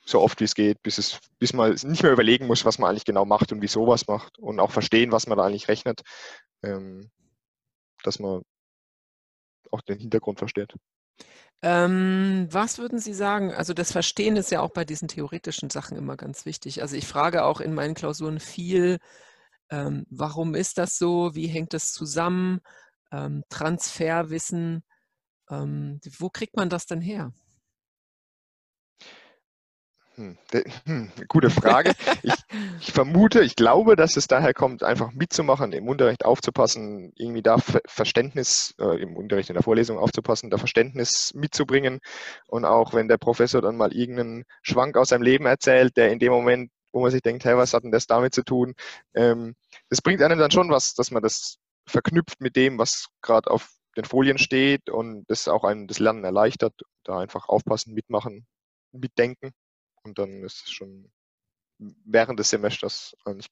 so 0.05 0.21
oft 0.21 0.39
wie 0.39 0.45
es 0.45 0.55
geht, 0.55 0.81
bis, 0.83 0.97
es, 0.97 1.19
bis 1.39 1.53
man 1.53 1.71
nicht 1.71 2.03
mehr 2.03 2.11
überlegen 2.11 2.47
muss, 2.47 2.65
was 2.65 2.79
man 2.79 2.89
eigentlich 2.89 3.05
genau 3.05 3.25
macht 3.25 3.51
und 3.51 3.61
wieso 3.61 3.87
was 3.87 4.07
macht 4.07 4.39
und 4.39 4.59
auch 4.59 4.71
verstehen, 4.71 5.11
was 5.11 5.27
man 5.27 5.37
da 5.37 5.45
eigentlich 5.45 5.67
rechnet, 5.67 6.01
ähm, 6.63 7.11
dass 8.03 8.19
man 8.19 8.41
auch 9.71 9.81
den 9.81 9.99
Hintergrund 9.99 10.39
versteht. 10.39 10.73
Ähm, 11.63 12.47
was 12.49 12.79
würden 12.79 12.99
Sie 12.99 13.13
sagen? 13.13 13.53
Also 13.53 13.73
das 13.73 13.91
Verstehen 13.91 14.35
ist 14.35 14.49
ja 14.51 14.61
auch 14.61 14.71
bei 14.71 14.83
diesen 14.83 15.07
theoretischen 15.07 15.69
Sachen 15.69 15.95
immer 15.95 16.17
ganz 16.17 16.45
wichtig. 16.45 16.81
Also 16.81 16.95
ich 16.95 17.07
frage 17.07 17.43
auch 17.45 17.61
in 17.61 17.75
meinen 17.75 17.93
Klausuren 17.93 18.39
viel, 18.39 18.97
ähm, 19.69 20.05
warum 20.09 20.55
ist 20.55 20.79
das 20.79 20.97
so? 20.97 21.35
Wie 21.35 21.47
hängt 21.47 21.73
das 21.73 21.93
zusammen? 21.93 22.61
Ähm, 23.11 23.43
Transferwissen. 23.49 24.83
Ähm, 25.49 25.99
wo 26.17 26.29
kriegt 26.29 26.55
man 26.55 26.69
das 26.69 26.87
denn 26.87 27.01
her? 27.01 27.31
Hm, 30.15 30.37
hm, 30.85 31.11
gute 31.29 31.49
Frage. 31.49 31.93
Ich, 32.21 32.33
ich, 32.81 32.91
vermute, 32.91 33.41
ich 33.41 33.55
glaube, 33.55 33.95
dass 33.95 34.17
es 34.17 34.27
daher 34.27 34.53
kommt, 34.53 34.83
einfach 34.83 35.13
mitzumachen, 35.13 35.71
im 35.71 35.87
Unterricht 35.87 36.25
aufzupassen, 36.25 37.13
irgendwie 37.15 37.41
da 37.41 37.57
Verständnis, 37.87 38.75
äh, 38.77 39.01
im 39.01 39.15
Unterricht 39.15 39.49
in 39.49 39.53
der 39.53 39.63
Vorlesung 39.63 39.97
aufzupassen, 39.97 40.49
da 40.49 40.57
Verständnis 40.57 41.33
mitzubringen. 41.33 41.99
Und 42.47 42.65
auch 42.65 42.93
wenn 42.93 43.07
der 43.07 43.17
Professor 43.17 43.61
dann 43.61 43.77
mal 43.77 43.93
irgendeinen 43.93 44.43
Schwank 44.61 44.97
aus 44.97 45.09
seinem 45.09 45.21
Leben 45.21 45.45
erzählt, 45.45 45.95
der 45.95 46.11
in 46.11 46.19
dem 46.19 46.33
Moment, 46.33 46.71
wo 46.91 47.01
man 47.01 47.11
sich 47.11 47.21
denkt, 47.21 47.45
hey, 47.45 47.55
was 47.55 47.73
hat 47.73 47.83
denn 47.83 47.91
das 47.91 48.05
damit 48.05 48.33
zu 48.35 48.43
tun? 48.43 48.73
Ähm, 49.15 49.55
das 49.89 50.01
bringt 50.01 50.21
einem 50.21 50.39
dann 50.39 50.51
schon 50.51 50.69
was, 50.69 50.93
dass 50.93 51.11
man 51.11 51.23
das 51.23 51.55
verknüpft 51.87 52.41
mit 52.41 52.57
dem, 52.57 52.77
was 52.77 53.07
gerade 53.21 53.49
auf 53.49 53.69
den 53.95 54.05
Folien 54.05 54.37
steht 54.37 54.89
und 54.89 55.23
das 55.29 55.47
auch 55.47 55.63
einem 55.63 55.87
das 55.87 55.99
Lernen 55.99 56.25
erleichtert. 56.25 56.73
Da 57.05 57.19
einfach 57.19 57.47
aufpassen, 57.47 57.93
mitmachen, 57.93 58.45
mitdenken 58.91 59.53
und 60.03 60.17
dann 60.19 60.43
ist 60.43 60.63
es 60.65 60.71
schon 60.71 61.11
während 61.77 62.39
des 62.39 62.49
Semesters 62.49 63.15
eigentlich 63.25 63.47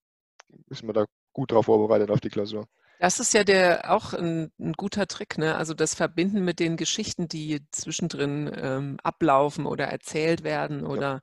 ist 0.69 0.83
man 0.83 0.93
da 0.93 1.05
gut 1.33 1.51
drauf 1.51 1.65
vorbereitet 1.65 2.09
auf 2.09 2.21
die 2.21 2.29
Klausur. 2.29 2.67
Das 2.99 3.19
ist 3.19 3.33
ja 3.33 3.43
der 3.43 3.91
auch 3.93 4.13
ein, 4.13 4.51
ein 4.59 4.73
guter 4.73 5.07
Trick, 5.07 5.37
ne? 5.37 5.55
Also 5.55 5.73
das 5.73 5.95
Verbinden 5.95 6.43
mit 6.43 6.59
den 6.59 6.75
Geschichten, 6.75 7.27
die 7.27 7.61
zwischendrin 7.71 8.51
ähm, 8.53 8.97
ablaufen 9.03 9.65
oder 9.65 9.85
erzählt 9.85 10.43
werden 10.43 10.85
oder 10.85 11.01
ja. 11.01 11.21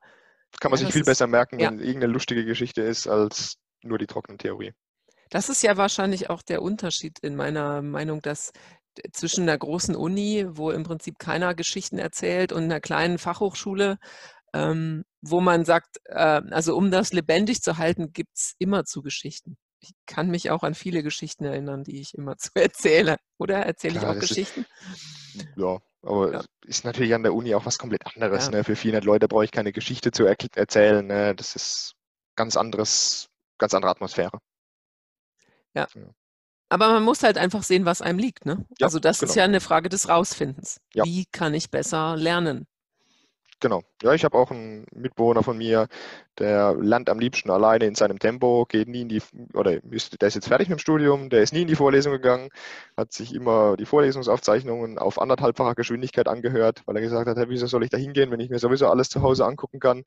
Das 0.52 0.60
kann 0.60 0.70
man 0.70 0.80
ja, 0.80 0.86
sich 0.86 0.92
viel 0.92 1.02
ist, 1.02 1.06
besser 1.06 1.26
merken, 1.26 1.58
wenn 1.58 1.78
ja. 1.78 1.84
irgendeine 1.84 2.12
lustige 2.12 2.44
Geschichte 2.44 2.80
ist, 2.80 3.06
als 3.06 3.58
nur 3.82 3.98
die 3.98 4.06
trockene 4.06 4.38
Theorie. 4.38 4.72
Das 5.28 5.48
ist 5.48 5.62
ja 5.62 5.76
wahrscheinlich 5.76 6.30
auch 6.30 6.40
der 6.40 6.62
Unterschied 6.62 7.18
in 7.18 7.36
meiner 7.36 7.82
Meinung, 7.82 8.22
dass 8.22 8.52
zwischen 9.12 9.42
einer 9.42 9.58
großen 9.58 9.94
Uni, 9.94 10.46
wo 10.48 10.70
im 10.70 10.84
Prinzip 10.84 11.18
keiner 11.18 11.54
Geschichten 11.54 11.98
erzählt, 11.98 12.52
und 12.52 12.64
einer 12.64 12.80
kleinen 12.80 13.18
Fachhochschule, 13.18 13.98
ähm, 14.54 15.04
wo 15.30 15.40
man 15.40 15.64
sagt, 15.64 15.98
äh, 16.04 16.42
also 16.50 16.76
um 16.76 16.90
das 16.90 17.12
lebendig 17.12 17.62
zu 17.62 17.78
halten, 17.78 18.12
gibt 18.12 18.36
es 18.36 18.54
immer 18.58 18.84
zu 18.84 19.02
Geschichten. 19.02 19.56
Ich 19.80 19.92
kann 20.06 20.28
mich 20.30 20.50
auch 20.50 20.62
an 20.62 20.74
viele 20.74 21.02
Geschichten 21.02 21.44
erinnern, 21.44 21.84
die 21.84 22.00
ich 22.00 22.14
immer 22.14 22.36
zu 22.38 22.50
erzähle. 22.54 23.16
Oder 23.38 23.58
erzähle 23.58 23.98
ich 23.98 24.06
auch 24.06 24.18
Geschichten? 24.18 24.66
Ist, 25.34 25.46
ja, 25.56 25.78
aber 26.02 26.32
ja. 26.32 26.44
ist 26.64 26.84
natürlich 26.84 27.14
an 27.14 27.22
der 27.22 27.34
Uni 27.34 27.54
auch 27.54 27.66
was 27.66 27.78
komplett 27.78 28.06
anderes. 28.06 28.46
Ja. 28.46 28.52
Ne? 28.52 28.64
Für 28.64 28.76
400 28.76 29.04
Leute 29.04 29.28
brauche 29.28 29.44
ich 29.44 29.52
keine 29.52 29.72
Geschichte 29.72 30.10
zu 30.10 30.24
er 30.24 30.36
erzählen. 30.54 31.06
Ne? 31.06 31.34
Das 31.34 31.56
ist 31.56 31.94
ganz 32.36 32.56
anderes, 32.56 33.28
ganz 33.58 33.74
andere 33.74 33.90
Atmosphäre. 33.90 34.38
Ja. 35.74 35.86
ja. 35.94 36.10
Aber 36.68 36.88
man 36.88 37.04
muss 37.04 37.22
halt 37.22 37.38
einfach 37.38 37.62
sehen, 37.62 37.84
was 37.84 38.02
einem 38.02 38.18
liegt. 38.18 38.44
Ne? 38.44 38.66
Also 38.80 38.98
das 38.98 39.20
genau. 39.20 39.30
ist 39.30 39.36
ja 39.36 39.44
eine 39.44 39.60
Frage 39.60 39.88
des 39.88 40.08
Rausfindens. 40.08 40.80
Wie 40.94 41.26
kann 41.26 41.54
ich 41.54 41.70
besser 41.70 42.16
lernen? 42.16 42.66
Genau. 43.60 43.82
Ja, 44.02 44.12
ich 44.12 44.24
habe 44.24 44.36
auch 44.36 44.50
einen 44.50 44.84
Mitbewohner 44.92 45.42
von 45.42 45.56
mir, 45.56 45.88
der 46.38 46.74
lernt 46.74 47.08
am 47.08 47.18
liebsten 47.18 47.50
alleine 47.50 47.86
in 47.86 47.94
seinem 47.94 48.18
Tempo, 48.18 48.66
geht 48.68 48.86
nie 48.86 49.00
in 49.00 49.08
die, 49.08 49.22
oder 49.54 49.82
ist, 49.90 50.20
der 50.20 50.28
ist 50.28 50.34
jetzt 50.34 50.48
fertig 50.48 50.68
mit 50.68 50.78
dem 50.78 50.82
Studium, 50.82 51.30
der 51.30 51.42
ist 51.42 51.54
nie 51.54 51.62
in 51.62 51.66
die 51.66 51.74
Vorlesung 51.74 52.12
gegangen, 52.12 52.50
hat 52.98 53.14
sich 53.14 53.34
immer 53.34 53.76
die 53.78 53.86
Vorlesungsaufzeichnungen 53.86 54.98
auf 54.98 55.18
anderthalbfacher 55.18 55.74
Geschwindigkeit 55.74 56.28
angehört, 56.28 56.82
weil 56.84 56.96
er 56.96 57.02
gesagt 57.02 57.28
hat, 57.28 57.36
hey, 57.38 57.48
wieso 57.48 57.66
soll 57.66 57.82
ich 57.82 57.90
da 57.90 57.96
hingehen, 57.96 58.30
wenn 58.30 58.40
ich 58.40 58.50
mir 58.50 58.58
sowieso 58.58 58.88
alles 58.88 59.08
zu 59.08 59.22
Hause 59.22 59.46
angucken 59.46 59.80
kann? 59.80 60.04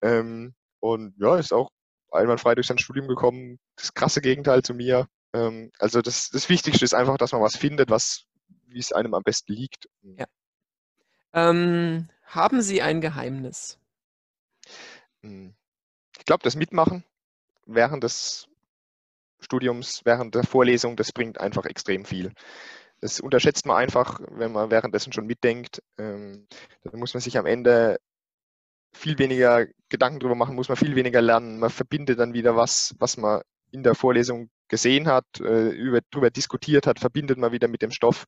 Ähm, 0.00 0.54
und 0.78 1.14
ja, 1.18 1.36
ist 1.36 1.52
auch 1.52 1.70
einwandfrei 2.12 2.54
durch 2.54 2.68
sein 2.68 2.78
Studium 2.78 3.08
gekommen. 3.08 3.58
Das 3.76 3.94
krasse 3.94 4.20
Gegenteil 4.20 4.62
zu 4.62 4.74
mir. 4.74 5.08
Ähm, 5.32 5.72
also 5.80 6.02
das, 6.02 6.30
das 6.30 6.48
Wichtigste 6.48 6.84
ist 6.84 6.94
einfach, 6.94 7.16
dass 7.16 7.32
man 7.32 7.42
was 7.42 7.56
findet, 7.56 7.90
was, 7.90 8.26
wie 8.66 8.78
es 8.78 8.92
einem 8.92 9.14
am 9.14 9.22
besten 9.24 9.52
liegt. 9.54 9.88
Ja. 10.02 10.26
Ähm, 11.34 12.08
haben 12.34 12.62
Sie 12.62 12.82
ein 12.82 13.00
Geheimnis? 13.00 13.78
Hm. 15.22 15.54
Ich 16.18 16.24
glaube, 16.24 16.42
das 16.42 16.56
Mitmachen 16.56 17.04
während 17.66 18.04
des 18.04 18.48
Studiums, 19.40 20.02
während 20.04 20.34
der 20.34 20.44
Vorlesung, 20.44 20.96
das 20.96 21.12
bringt 21.12 21.40
einfach 21.40 21.64
extrem 21.66 22.04
viel. 22.04 22.32
Das 23.00 23.20
unterschätzt 23.20 23.66
man 23.66 23.76
einfach, 23.76 24.20
wenn 24.30 24.52
man 24.52 24.70
währenddessen 24.70 25.12
schon 25.12 25.26
mitdenkt. 25.26 25.82
Ähm, 25.98 26.46
dann 26.84 27.00
muss 27.00 27.14
man 27.14 27.20
sich 27.20 27.36
am 27.36 27.46
Ende 27.46 27.98
viel 28.94 29.18
weniger 29.18 29.66
Gedanken 29.88 30.20
drüber 30.20 30.34
machen, 30.34 30.54
muss 30.54 30.68
man 30.68 30.76
viel 30.76 30.94
weniger 30.94 31.20
lernen. 31.20 31.58
Man 31.58 31.70
verbindet 31.70 32.18
dann 32.18 32.34
wieder 32.34 32.56
was, 32.56 32.94
was 32.98 33.16
man 33.16 33.42
in 33.72 33.82
der 33.82 33.94
Vorlesung 33.94 34.50
gesehen 34.68 35.08
hat, 35.08 35.24
äh, 35.40 35.70
über, 35.70 36.00
darüber 36.10 36.30
diskutiert 36.30 36.86
hat, 36.86 37.00
verbindet 37.00 37.38
man 37.38 37.52
wieder 37.52 37.68
mit 37.68 37.82
dem 37.82 37.90
Stoff. 37.90 38.26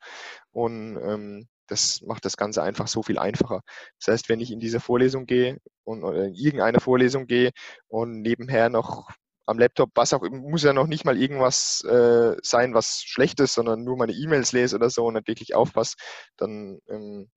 Und 0.50 0.96
ähm, 0.96 1.48
das 1.66 2.02
macht 2.02 2.24
das 2.24 2.36
Ganze 2.36 2.62
einfach 2.62 2.88
so 2.88 3.02
viel 3.02 3.18
einfacher. 3.18 3.62
Das 3.98 4.12
heißt, 4.12 4.28
wenn 4.28 4.40
ich 4.40 4.50
in 4.50 4.60
diese 4.60 4.80
Vorlesung 4.80 5.26
gehe 5.26 5.58
und 5.84 6.04
oder 6.04 6.24
in 6.26 6.34
irgendeine 6.34 6.80
Vorlesung 6.80 7.26
gehe 7.26 7.50
und 7.88 8.20
nebenher 8.20 8.68
noch 8.68 9.08
am 9.46 9.58
Laptop, 9.58 9.90
was 9.94 10.12
auch 10.12 10.22
muss 10.30 10.62
ja 10.62 10.72
noch 10.72 10.86
nicht 10.86 11.04
mal 11.04 11.18
irgendwas 11.18 11.84
äh, 11.84 12.36
sein, 12.42 12.74
was 12.74 13.02
schlecht 13.02 13.40
ist, 13.40 13.54
sondern 13.54 13.84
nur 13.84 13.96
meine 13.96 14.12
E-Mails 14.12 14.52
lese 14.52 14.76
oder 14.76 14.90
so 14.90 15.06
und 15.06 15.14
dann 15.14 15.26
wirklich 15.26 15.54
aufpasse, 15.54 15.96
dann 16.36 16.78
ähm, 16.88 17.30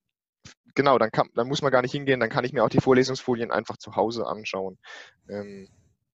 genau, 0.75 0.97
dann, 0.97 1.11
kann, 1.11 1.29
dann 1.35 1.47
muss 1.47 1.61
man 1.61 1.71
gar 1.71 1.81
nicht 1.81 1.91
hingehen, 1.91 2.19
dann 2.19 2.29
kann 2.29 2.45
ich 2.45 2.53
mir 2.53 2.63
auch 2.63 2.69
die 2.69 2.79
Vorlesungsfolien 2.79 3.51
einfach 3.51 3.77
zu 3.77 3.95
Hause 3.95 4.25
anschauen. 4.27 4.77
Ähm, 5.29 5.67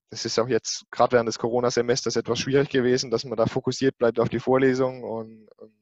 das 0.09 0.25
ist 0.25 0.39
auch 0.39 0.47
jetzt 0.47 0.85
gerade 0.91 1.13
während 1.13 1.27
des 1.27 1.39
Corona-Semesters 1.39 2.15
etwas 2.15 2.39
schwierig 2.39 2.69
gewesen, 2.69 3.11
dass 3.11 3.23
man 3.25 3.37
da 3.37 3.45
fokussiert 3.47 3.97
bleibt 3.97 4.19
auf 4.19 4.29
die 4.29 4.39
Vorlesung 4.39 5.03
und 5.03 5.47
ähm, 5.61 5.73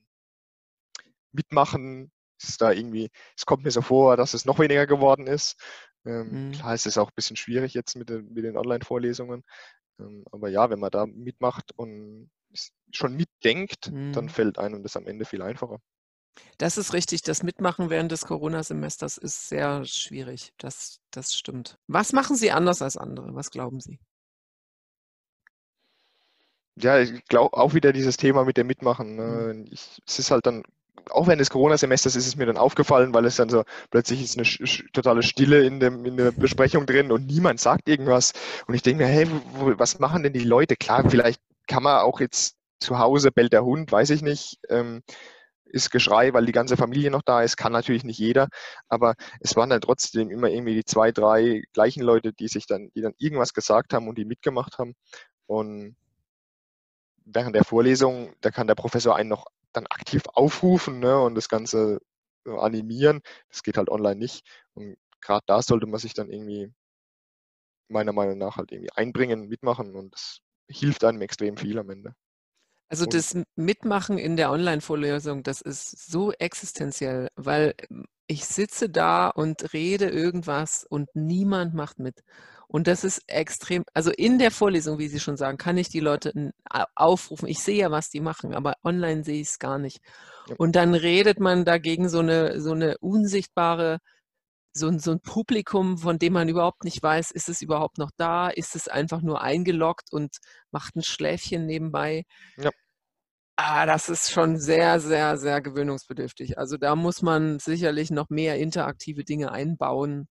mitmachen 1.31 2.11
ist 2.43 2.61
da 2.61 2.71
irgendwie, 2.71 3.09
es 3.37 3.45
kommt 3.45 3.63
mir 3.63 3.71
so 3.71 3.81
vor, 3.81 4.17
dass 4.17 4.33
es 4.33 4.45
noch 4.45 4.59
weniger 4.59 4.87
geworden 4.87 5.27
ist. 5.27 5.55
Ähm, 6.05 6.47
mhm. 6.47 6.51
Klar 6.53 6.73
ist 6.73 6.87
es 6.87 6.97
auch 6.97 7.09
ein 7.09 7.15
bisschen 7.15 7.35
schwierig 7.35 7.73
jetzt 7.73 7.95
mit 7.95 8.09
den, 8.09 8.33
mit 8.33 8.43
den 8.43 8.57
Online-Vorlesungen. 8.57 9.43
Ähm, 9.99 10.23
aber 10.31 10.49
ja, 10.49 10.69
wenn 10.69 10.79
man 10.79 10.91
da 10.91 11.05
mitmacht 11.05 11.71
und 11.75 12.29
schon 12.91 13.15
mitdenkt, 13.15 13.91
mhm. 13.91 14.13
dann 14.13 14.29
fällt 14.29 14.57
einem 14.57 14.83
das 14.83 14.97
am 14.97 15.07
Ende 15.07 15.25
viel 15.25 15.41
einfacher. 15.41 15.79
Das 16.57 16.77
ist 16.77 16.93
richtig. 16.93 17.21
Das 17.23 17.43
Mitmachen 17.43 17.89
während 17.89 18.11
des 18.11 18.25
Corona-Semesters 18.25 19.17
ist 19.17 19.49
sehr 19.49 19.85
schwierig. 19.85 20.53
Das, 20.57 20.99
das 21.11 21.33
stimmt. 21.33 21.77
Was 21.87 22.13
machen 22.13 22.35
Sie 22.35 22.51
anders 22.51 22.81
als 22.81 22.97
andere? 22.97 23.35
Was 23.35 23.51
glauben 23.51 23.79
Sie? 23.79 23.99
Ja, 26.75 26.99
ich 26.99 27.25
glaube 27.25 27.57
auch 27.57 27.73
wieder 27.73 27.91
dieses 27.91 28.17
Thema 28.17 28.45
mit 28.45 28.57
dem 28.57 28.67
Mitmachen. 28.67 29.15
Ne? 29.15 29.53
Mhm. 29.53 29.69
Ich, 29.71 30.01
es 30.07 30.19
ist 30.19 30.31
halt 30.31 30.45
dann 30.45 30.63
auch 31.09 31.27
während 31.27 31.41
des 31.41 31.49
Corona-Semesters 31.49 32.15
ist 32.15 32.27
es 32.27 32.35
mir 32.35 32.45
dann 32.45 32.57
aufgefallen, 32.57 33.13
weil 33.13 33.25
es 33.25 33.35
dann 33.35 33.49
so 33.49 33.63
plötzlich 33.89 34.21
ist 34.21 34.37
eine 34.37 34.47
totale 34.93 35.23
Stille 35.23 35.63
in, 35.63 35.79
dem, 35.79 36.05
in 36.05 36.17
der 36.17 36.31
Besprechung 36.31 36.85
drin 36.85 37.11
und 37.11 37.27
niemand 37.27 37.59
sagt 37.59 37.89
irgendwas. 37.89 38.33
Und 38.67 38.75
ich 38.75 38.81
denke 38.81 39.03
mir, 39.03 39.09
hey, 39.09 39.27
wo, 39.53 39.73
was 39.77 39.99
machen 39.99 40.23
denn 40.23 40.33
die 40.33 40.43
Leute? 40.43 40.75
Klar, 40.75 41.09
vielleicht 41.09 41.41
kann 41.67 41.83
man 41.83 42.01
auch 42.01 42.19
jetzt 42.19 42.55
zu 42.79 42.99
Hause 42.99 43.31
bellt 43.31 43.53
der 43.53 43.63
Hund, 43.63 43.91
weiß 43.91 44.09
ich 44.11 44.21
nicht. 44.21 44.59
Ähm, 44.69 45.01
ist 45.65 45.89
Geschrei, 45.89 46.33
weil 46.33 46.45
die 46.45 46.51
ganze 46.51 46.77
Familie 46.77 47.11
noch 47.11 47.21
da 47.21 47.41
ist, 47.41 47.55
kann 47.55 47.71
natürlich 47.71 48.03
nicht 48.03 48.19
jeder, 48.19 48.49
aber 48.89 49.15
es 49.39 49.55
waren 49.55 49.69
dann 49.69 49.79
trotzdem 49.79 50.29
immer 50.29 50.49
irgendwie 50.49 50.75
die 50.75 50.83
zwei, 50.83 51.13
drei 51.13 51.63
gleichen 51.71 52.03
Leute, 52.03 52.33
die 52.33 52.49
sich 52.49 52.67
dann, 52.67 52.89
die 52.93 53.01
dann 53.01 53.13
irgendwas 53.17 53.53
gesagt 53.53 53.93
haben 53.93 54.09
und 54.09 54.17
die 54.17 54.25
mitgemacht 54.25 54.77
haben. 54.79 54.95
Und 55.47 55.95
während 57.23 57.55
der 57.55 57.63
Vorlesung, 57.63 58.33
da 58.41 58.51
kann 58.51 58.67
der 58.67 58.75
Professor 58.75 59.15
einen 59.15 59.29
noch 59.29 59.45
dann 59.73 59.87
aktiv 59.87 60.23
aufrufen 60.33 60.99
ne, 60.99 61.19
und 61.19 61.35
das 61.35 61.49
Ganze 61.49 61.99
so 62.45 62.59
animieren. 62.59 63.21
Das 63.49 63.63
geht 63.63 63.77
halt 63.77 63.89
online 63.89 64.15
nicht. 64.15 64.45
Und 64.73 64.97
gerade 65.21 65.43
da 65.47 65.61
sollte 65.61 65.87
man 65.87 65.99
sich 65.99 66.13
dann 66.13 66.29
irgendwie 66.29 66.73
meiner 67.87 68.13
Meinung 68.13 68.37
nach 68.37 68.57
halt 68.57 68.71
irgendwie 68.71 68.91
einbringen, 68.95 69.47
mitmachen 69.47 69.95
und 69.95 70.13
das 70.13 70.39
hilft 70.69 71.03
einem 71.03 71.21
extrem 71.21 71.57
viel 71.57 71.77
am 71.77 71.89
Ende. 71.89 72.15
Also 72.89 73.05
das 73.05 73.37
Mitmachen 73.55 74.17
in 74.17 74.35
der 74.35 74.51
Online-Vorlesung, 74.51 75.43
das 75.43 75.61
ist 75.61 76.11
so 76.11 76.33
existenziell, 76.33 77.29
weil 77.35 77.73
ich 78.27 78.45
sitze 78.45 78.89
da 78.89 79.29
und 79.29 79.73
rede 79.73 80.09
irgendwas 80.09 80.85
und 80.89 81.09
niemand 81.13 81.73
macht 81.73 81.99
mit. 81.99 82.21
Und 82.73 82.87
das 82.87 83.03
ist 83.03 83.23
extrem, 83.27 83.83
also 83.93 84.11
in 84.11 84.39
der 84.39 84.49
Vorlesung, 84.49 84.97
wie 84.97 85.09
Sie 85.09 85.19
schon 85.19 85.35
sagen, 85.35 85.57
kann 85.57 85.77
ich 85.77 85.89
die 85.89 85.99
Leute 85.99 86.53
aufrufen. 86.95 87.49
Ich 87.49 87.59
sehe 87.59 87.75
ja, 87.75 87.91
was 87.91 88.09
die 88.09 88.21
machen, 88.21 88.53
aber 88.53 88.75
online 88.81 89.25
sehe 89.25 89.41
ich 89.41 89.49
es 89.49 89.59
gar 89.59 89.77
nicht. 89.77 89.99
Und 90.57 90.77
dann 90.77 90.95
redet 90.95 91.37
man 91.41 91.65
dagegen 91.65 92.07
so 92.07 92.19
eine, 92.19 92.61
so 92.61 92.71
eine 92.71 92.97
unsichtbare, 92.99 93.99
so 94.73 94.87
ein, 94.87 94.99
so 94.99 95.11
ein 95.11 95.19
Publikum, 95.19 95.97
von 95.97 96.17
dem 96.17 96.31
man 96.31 96.47
überhaupt 96.47 96.85
nicht 96.85 97.03
weiß, 97.03 97.31
ist 97.31 97.49
es 97.49 97.61
überhaupt 97.61 97.97
noch 97.97 98.11
da? 98.15 98.47
Ist 98.47 98.73
es 98.77 98.87
einfach 98.87 99.21
nur 99.21 99.41
eingeloggt 99.41 100.13
und 100.13 100.37
macht 100.71 100.95
ein 100.95 101.03
Schläfchen 101.03 101.65
nebenbei? 101.65 102.23
Ja. 102.55 102.71
Ah, 103.57 103.85
das 103.85 104.07
ist 104.07 104.31
schon 104.31 104.57
sehr, 104.57 105.01
sehr, 105.01 105.37
sehr 105.37 105.59
gewöhnungsbedürftig. 105.59 106.57
Also 106.57 106.77
da 106.77 106.95
muss 106.95 107.21
man 107.21 107.59
sicherlich 107.59 108.11
noch 108.11 108.29
mehr 108.29 108.57
interaktive 108.59 109.25
Dinge 109.25 109.51
einbauen 109.51 110.29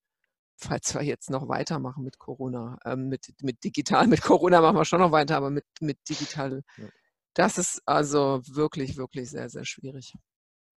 falls 0.56 0.94
wir 0.94 1.02
jetzt 1.02 1.30
noch 1.30 1.48
weitermachen 1.48 2.04
mit 2.04 2.18
Corona, 2.18 2.78
ähm, 2.84 3.08
mit, 3.08 3.34
mit 3.42 3.62
digital, 3.64 4.06
mit 4.08 4.22
Corona 4.22 4.60
machen 4.60 4.76
wir 4.76 4.84
schon 4.84 5.00
noch 5.00 5.12
weiter, 5.12 5.36
aber 5.36 5.50
mit, 5.50 5.64
mit 5.80 5.98
digital, 6.08 6.62
ja. 6.76 6.88
das 7.34 7.58
ist 7.58 7.82
also 7.86 8.40
wirklich, 8.46 8.96
wirklich 8.96 9.30
sehr, 9.30 9.48
sehr 9.48 9.64
schwierig. 9.64 10.14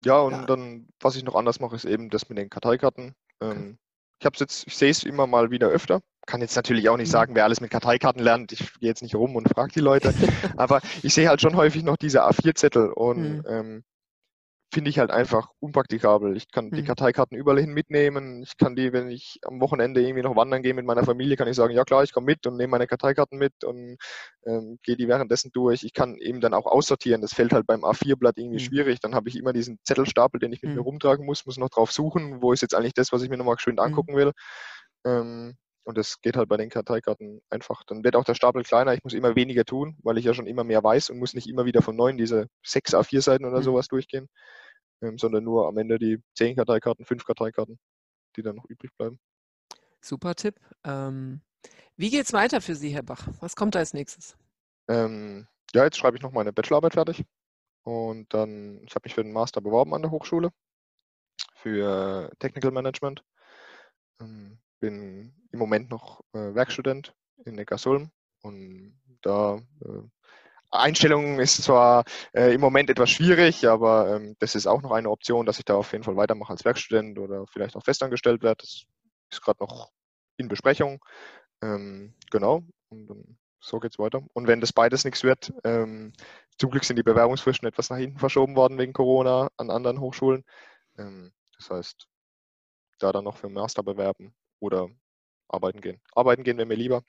Ja, 0.06 0.20
und 0.20 0.34
ja. 0.34 0.46
dann, 0.46 0.88
was 1.00 1.16
ich 1.16 1.24
noch 1.24 1.36
anders 1.36 1.60
mache, 1.60 1.76
ist 1.76 1.86
eben 1.86 2.10
das 2.10 2.30
mit 2.30 2.38
den 2.38 2.50
Karteikarten. 2.50 3.16
Ähm, 3.42 3.50
okay. 3.50 3.78
Ich 4.20 4.26
habe 4.26 4.36
jetzt, 4.40 4.68
ich 4.68 4.76
sehe 4.76 4.90
es 4.90 5.04
immer 5.04 5.28
mal 5.28 5.52
wieder 5.52 5.68
öfter. 5.68 6.02
Kann 6.26 6.42
jetzt 6.42 6.56
natürlich 6.56 6.90
auch 6.90 6.98
nicht 6.98 7.10
mhm. 7.10 7.14
sagen, 7.14 7.36
wer 7.36 7.44
alles 7.46 7.62
mit 7.62 7.72
Karteikarten 7.72 8.22
lernt. 8.22 8.52
Ich 8.52 8.60
gehe 8.80 8.90
jetzt 8.90 9.02
nicht 9.02 9.16
rum 9.16 9.36
und 9.36 9.48
frage 9.50 9.72
die 9.74 9.80
Leute. 9.80 10.14
aber 10.58 10.82
ich 11.04 11.14
sehe 11.14 11.30
halt 11.30 11.42
schon 11.42 11.56
häufig 11.56 11.84
noch 11.84 11.98
diese 11.98 12.24
A4-Zettel 12.24 12.92
und 12.92 13.38
mhm. 13.38 13.44
ähm, 13.48 13.84
finde 14.78 14.92
ich 14.92 15.00
halt 15.00 15.10
einfach 15.10 15.50
unpraktikabel. 15.60 16.38
Ich 16.38 16.52
kann 16.52 16.70
die 16.72 16.84
Mhm. 16.84 16.86
Karteikarten 16.86 17.36
überall 17.36 17.60
hin 17.60 17.74
mitnehmen. 17.74 18.44
Ich 18.44 18.58
kann 18.58 18.76
die, 18.76 18.94
wenn 18.94 19.10
ich 19.10 19.40
am 19.42 19.60
Wochenende 19.60 20.02
irgendwie 20.04 20.22
noch 20.22 20.36
wandern 20.36 20.62
gehe 20.62 20.76
mit 20.76 20.86
meiner 20.86 21.04
Familie, 21.04 21.36
kann 21.36 21.48
ich 21.48 21.56
sagen, 21.56 21.74
ja 21.74 21.84
klar, 21.84 22.04
ich 22.04 22.14
komme 22.14 22.26
mit 22.28 22.46
und 22.46 22.58
nehme 22.58 22.70
meine 22.70 22.86
Karteikarten 22.86 23.40
mit 23.40 23.64
und 23.64 23.98
ähm, 24.46 24.78
gehe 24.84 24.96
die 24.96 25.08
währenddessen 25.08 25.50
durch. 25.52 25.84
Ich 25.84 25.94
kann 25.94 26.18
eben 26.18 26.42
dann 26.42 26.54
auch 26.54 26.68
aussortieren. 26.68 27.22
Das 27.22 27.34
fällt 27.34 27.54
halt 27.54 27.66
beim 27.66 27.84
A4-Blatt 27.84 28.38
irgendwie 28.38 28.60
Mhm. 28.60 28.60
schwierig. 28.60 29.00
Dann 29.00 29.16
habe 29.16 29.30
ich 29.30 29.36
immer 29.36 29.52
diesen 29.52 29.80
Zettelstapel, 29.84 30.40
den 30.40 30.54
ich 30.54 30.62
mit 30.62 30.76
mir 30.76 30.82
Mhm. 30.82 30.86
rumtragen 30.86 31.26
muss, 31.26 31.48
muss 31.48 31.58
noch 31.58 31.70
drauf 31.70 31.92
suchen, 31.92 32.44
wo 32.44 32.54
ist 32.54 32.62
jetzt 32.62 32.76
eigentlich 32.76 32.94
das, 32.94 33.12
was 33.12 33.24
ich 33.24 33.30
mir 33.32 33.38
nochmal 33.38 33.58
schön 33.58 33.80
Mhm. 33.80 33.82
angucken 33.84 34.16
will. 34.16 34.32
Ähm, 35.06 35.56
und 35.86 35.98
das 35.98 36.20
geht 36.22 36.36
halt 36.36 36.50
bei 36.50 36.58
den 36.58 36.70
Karteikarten 36.70 37.42
einfach. 37.50 37.84
Dann 37.88 38.04
wird 38.04 38.16
auch 38.18 38.26
der 38.26 38.36
Stapel 38.36 38.64
kleiner. 38.64 38.94
Ich 38.94 39.04
muss 39.06 39.14
immer 39.14 39.36
weniger 39.38 39.64
tun, 39.64 39.98
weil 40.04 40.18
ich 40.18 40.26
ja 40.26 40.34
schon 40.34 40.46
immer 40.46 40.66
mehr 40.66 40.84
weiß 40.84 41.10
und 41.10 41.18
muss 41.18 41.34
nicht 41.34 41.48
immer 41.48 41.66
wieder 41.66 41.82
von 41.82 41.96
neun 41.96 42.18
diese 42.18 42.48
sechs 42.62 42.94
A4-Seiten 42.94 43.46
oder 43.46 43.62
Mhm. 43.62 43.64
sowas 43.64 43.88
durchgehen, 43.88 44.28
ähm, 45.02 45.18
sondern 45.18 45.44
nur 45.44 45.68
am 45.68 45.78
Ende 45.78 45.98
die 45.98 46.22
zehn 46.36 46.56
Karteikarten, 46.56 47.06
fünf 47.06 47.26
Karteikarten, 47.26 47.80
die 48.36 48.42
dann 48.42 48.56
noch 48.56 48.66
übrig 48.66 48.92
bleiben. 48.98 49.20
Super 50.02 50.36
Tipp. 50.36 50.60
Ähm, 50.84 51.42
wie 51.96 52.10
geht's 52.10 52.34
weiter 52.34 52.62
für 52.62 52.76
Sie, 52.76 52.90
Herr 52.90 53.04
Bach? 53.04 53.28
Was 53.40 53.56
kommt 53.56 53.76
da 53.76 53.80
als 53.80 53.94
nächstes? 53.94 54.38
Ähm, 54.88 55.48
ja, 55.74 55.84
jetzt 55.84 55.98
schreibe 55.98 56.18
ich 56.18 56.24
noch 56.24 56.32
meine 56.32 56.54
Bachelorarbeit 56.54 56.94
fertig. 56.94 57.26
Und 57.84 58.34
dann, 58.34 58.84
ich 58.84 58.96
habe 58.96 59.06
mich 59.06 59.16
für 59.16 59.24
den 59.24 59.34
Master 59.34 59.62
beworben 59.62 59.94
an 59.94 60.02
der 60.02 60.12
Hochschule 60.12 60.52
für 61.56 62.32
Technical 62.40 62.72
Management. 62.72 63.24
Ähm, 64.22 64.60
bin 64.80 65.34
im 65.52 65.60
Moment 65.60 65.90
noch 65.90 66.22
äh, 66.34 66.54
Werkstudent 66.54 67.16
in 67.46 67.56
Neckarsulm 67.56 68.12
und 68.42 69.00
da 69.22 69.58
äh, 69.82 70.02
Einstellung 70.72 71.40
ist 71.40 71.64
zwar 71.64 72.04
äh, 72.34 72.54
im 72.54 72.62
Moment 72.62 72.90
etwas 72.90 73.10
schwierig, 73.10 73.68
aber 73.68 74.16
ähm, 74.16 74.36
das 74.40 74.56
ist 74.56 74.68
auch 74.68 74.82
noch 74.82 74.92
eine 74.92 75.10
Option, 75.10 75.46
dass 75.46 75.60
ich 75.60 75.66
da 75.66 75.76
auf 75.76 75.92
jeden 75.92 76.04
Fall 76.04 76.18
weitermache 76.18 76.52
als 76.52 76.66
Werkstudent 76.66 77.20
oder 77.20 77.46
vielleicht 77.48 77.76
auch 77.76 77.84
festangestellt 77.84 78.44
werde. 78.44 78.64
Das 78.64 78.84
ist 79.32 79.42
gerade 79.42 79.64
noch 79.64 79.92
in 80.38 80.48
Besprechung. 80.48 81.00
Ähm, 81.62 82.16
genau. 82.32 82.64
Und 82.90 83.08
dann 83.08 83.38
so 83.60 83.80
geht's 83.80 84.00
weiter. 84.00 84.22
Und 84.34 84.48
wenn 84.48 84.62
das 84.62 84.74
beides 84.74 85.04
nichts 85.04 85.24
wird, 85.24 85.54
ähm, 85.64 86.14
zum 86.60 86.70
Glück 86.72 86.84
sind 86.84 86.98
die 86.98 87.04
Bewerbungsfristen 87.04 87.68
etwas 87.68 87.90
nach 87.90 87.98
hinten 87.98 88.20
verschoben 88.20 88.56
worden 88.56 88.78
wegen 88.78 88.94
Corona 88.94 89.50
an 89.58 89.70
anderen 89.70 90.00
Hochschulen. 90.00 90.44
Ähm, 90.98 91.34
das 91.58 91.70
heißt, 91.70 92.08
da 93.00 93.12
dann 93.12 93.26
noch 93.26 93.38
für 93.38 93.50
Master 93.50 93.84
bewerben 93.84 94.34
oder 94.60 94.88
arbeiten 95.48 95.82
gehen. 95.82 96.02
Arbeiten 96.14 96.44
gehen 96.44 96.58
wäre 96.58 96.68
mir 96.68 96.76
lieber. 96.76 97.04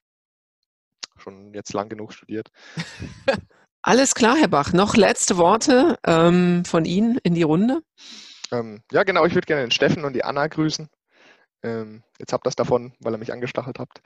Schon 1.19 1.53
jetzt 1.55 1.73
lang 1.73 1.89
genug 1.89 2.13
studiert. 2.13 2.51
Alles 3.83 4.15
klar, 4.15 4.37
Herr 4.37 4.49
Bach. 4.49 4.73
Noch 4.73 4.97
letzte 4.97 5.37
Worte 5.37 5.99
ähm, 6.05 6.65
von 6.65 6.85
Ihnen 6.85 7.19
in 7.23 7.35
die 7.35 7.43
Runde. 7.43 7.81
Ähm, 8.51 8.83
ja, 8.93 9.03
genau, 9.03 9.25
ich 9.25 9.35
würde 9.35 9.47
gerne 9.47 9.63
den 9.63 9.71
Steffen 9.71 10.05
und 10.05 10.15
die 10.15 10.25
Anna 10.25 10.47
grüßen. 10.47 10.89
Ähm, 11.63 12.03
jetzt 12.19 12.33
habt 12.33 12.47
ihr 12.47 12.51
das 12.51 12.57
davon, 12.57 12.93
weil 13.01 13.15
ihr 13.15 13.19
mich 13.19 13.33
angestachelt 13.33 13.79
habt. 13.79 14.01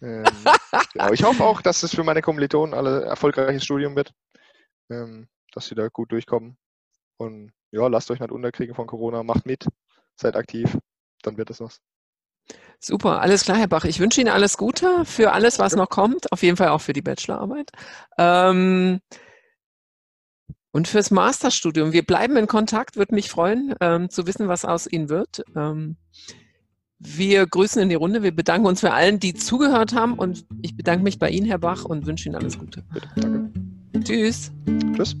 Ähm, 0.00 0.24
genau, 0.92 1.12
ich 1.12 1.24
hoffe 1.24 1.44
auch, 1.44 1.60
dass 1.60 1.82
es 1.82 1.94
für 1.94 2.04
meine 2.04 2.22
Kommilitonen 2.22 2.74
alle 2.74 3.04
erfolgreiches 3.04 3.64
Studium 3.64 3.96
wird, 3.96 4.12
ähm, 4.90 5.28
dass 5.52 5.66
sie 5.66 5.74
da 5.74 5.88
gut 5.88 6.12
durchkommen. 6.12 6.56
Und 7.16 7.52
ja, 7.72 7.86
lasst 7.88 8.10
euch 8.10 8.20
nicht 8.20 8.32
unterkriegen 8.32 8.74
von 8.74 8.86
Corona, 8.86 9.22
macht 9.22 9.46
mit, 9.46 9.66
seid 10.16 10.36
aktiv, 10.36 10.78
dann 11.22 11.36
wird 11.36 11.50
es 11.50 11.60
was. 11.60 11.80
Super, 12.84 13.22
alles 13.22 13.44
klar, 13.44 13.56
Herr 13.56 13.66
Bach. 13.66 13.86
Ich 13.86 13.98
wünsche 13.98 14.20
Ihnen 14.20 14.28
alles 14.28 14.58
Gute 14.58 15.06
für 15.06 15.32
alles, 15.32 15.58
was 15.58 15.74
noch 15.74 15.88
kommt. 15.88 16.30
Auf 16.32 16.42
jeden 16.42 16.58
Fall 16.58 16.68
auch 16.68 16.82
für 16.82 16.92
die 16.92 17.00
Bachelorarbeit. 17.00 17.70
Ähm, 18.18 19.00
und 20.70 20.86
fürs 20.86 21.10
Masterstudium. 21.10 21.92
Wir 21.92 22.04
bleiben 22.04 22.36
in 22.36 22.46
Kontakt. 22.46 22.96
Würde 22.96 23.14
mich 23.14 23.30
freuen, 23.30 23.74
ähm, 23.80 24.10
zu 24.10 24.26
wissen, 24.26 24.48
was 24.48 24.66
aus 24.66 24.86
Ihnen 24.86 25.08
wird. 25.08 25.44
Ähm, 25.56 25.96
wir 26.98 27.46
grüßen 27.46 27.80
in 27.80 27.88
die 27.88 27.94
Runde. 27.94 28.22
Wir 28.22 28.36
bedanken 28.36 28.66
uns 28.66 28.82
bei 28.82 28.92
allen, 28.92 29.18
die 29.18 29.32
zugehört 29.32 29.94
haben. 29.94 30.18
Und 30.18 30.44
ich 30.60 30.76
bedanke 30.76 31.04
mich 31.04 31.18
bei 31.18 31.30
Ihnen, 31.30 31.46
Herr 31.46 31.58
Bach, 31.58 31.86
und 31.86 32.04
wünsche 32.04 32.28
Ihnen 32.28 32.36
alles 32.36 32.58
Gute. 32.58 32.84
Bitte, 32.92 33.08
danke. 33.16 33.50
Tschüss. 34.04 34.52
Tschüss. 34.94 35.16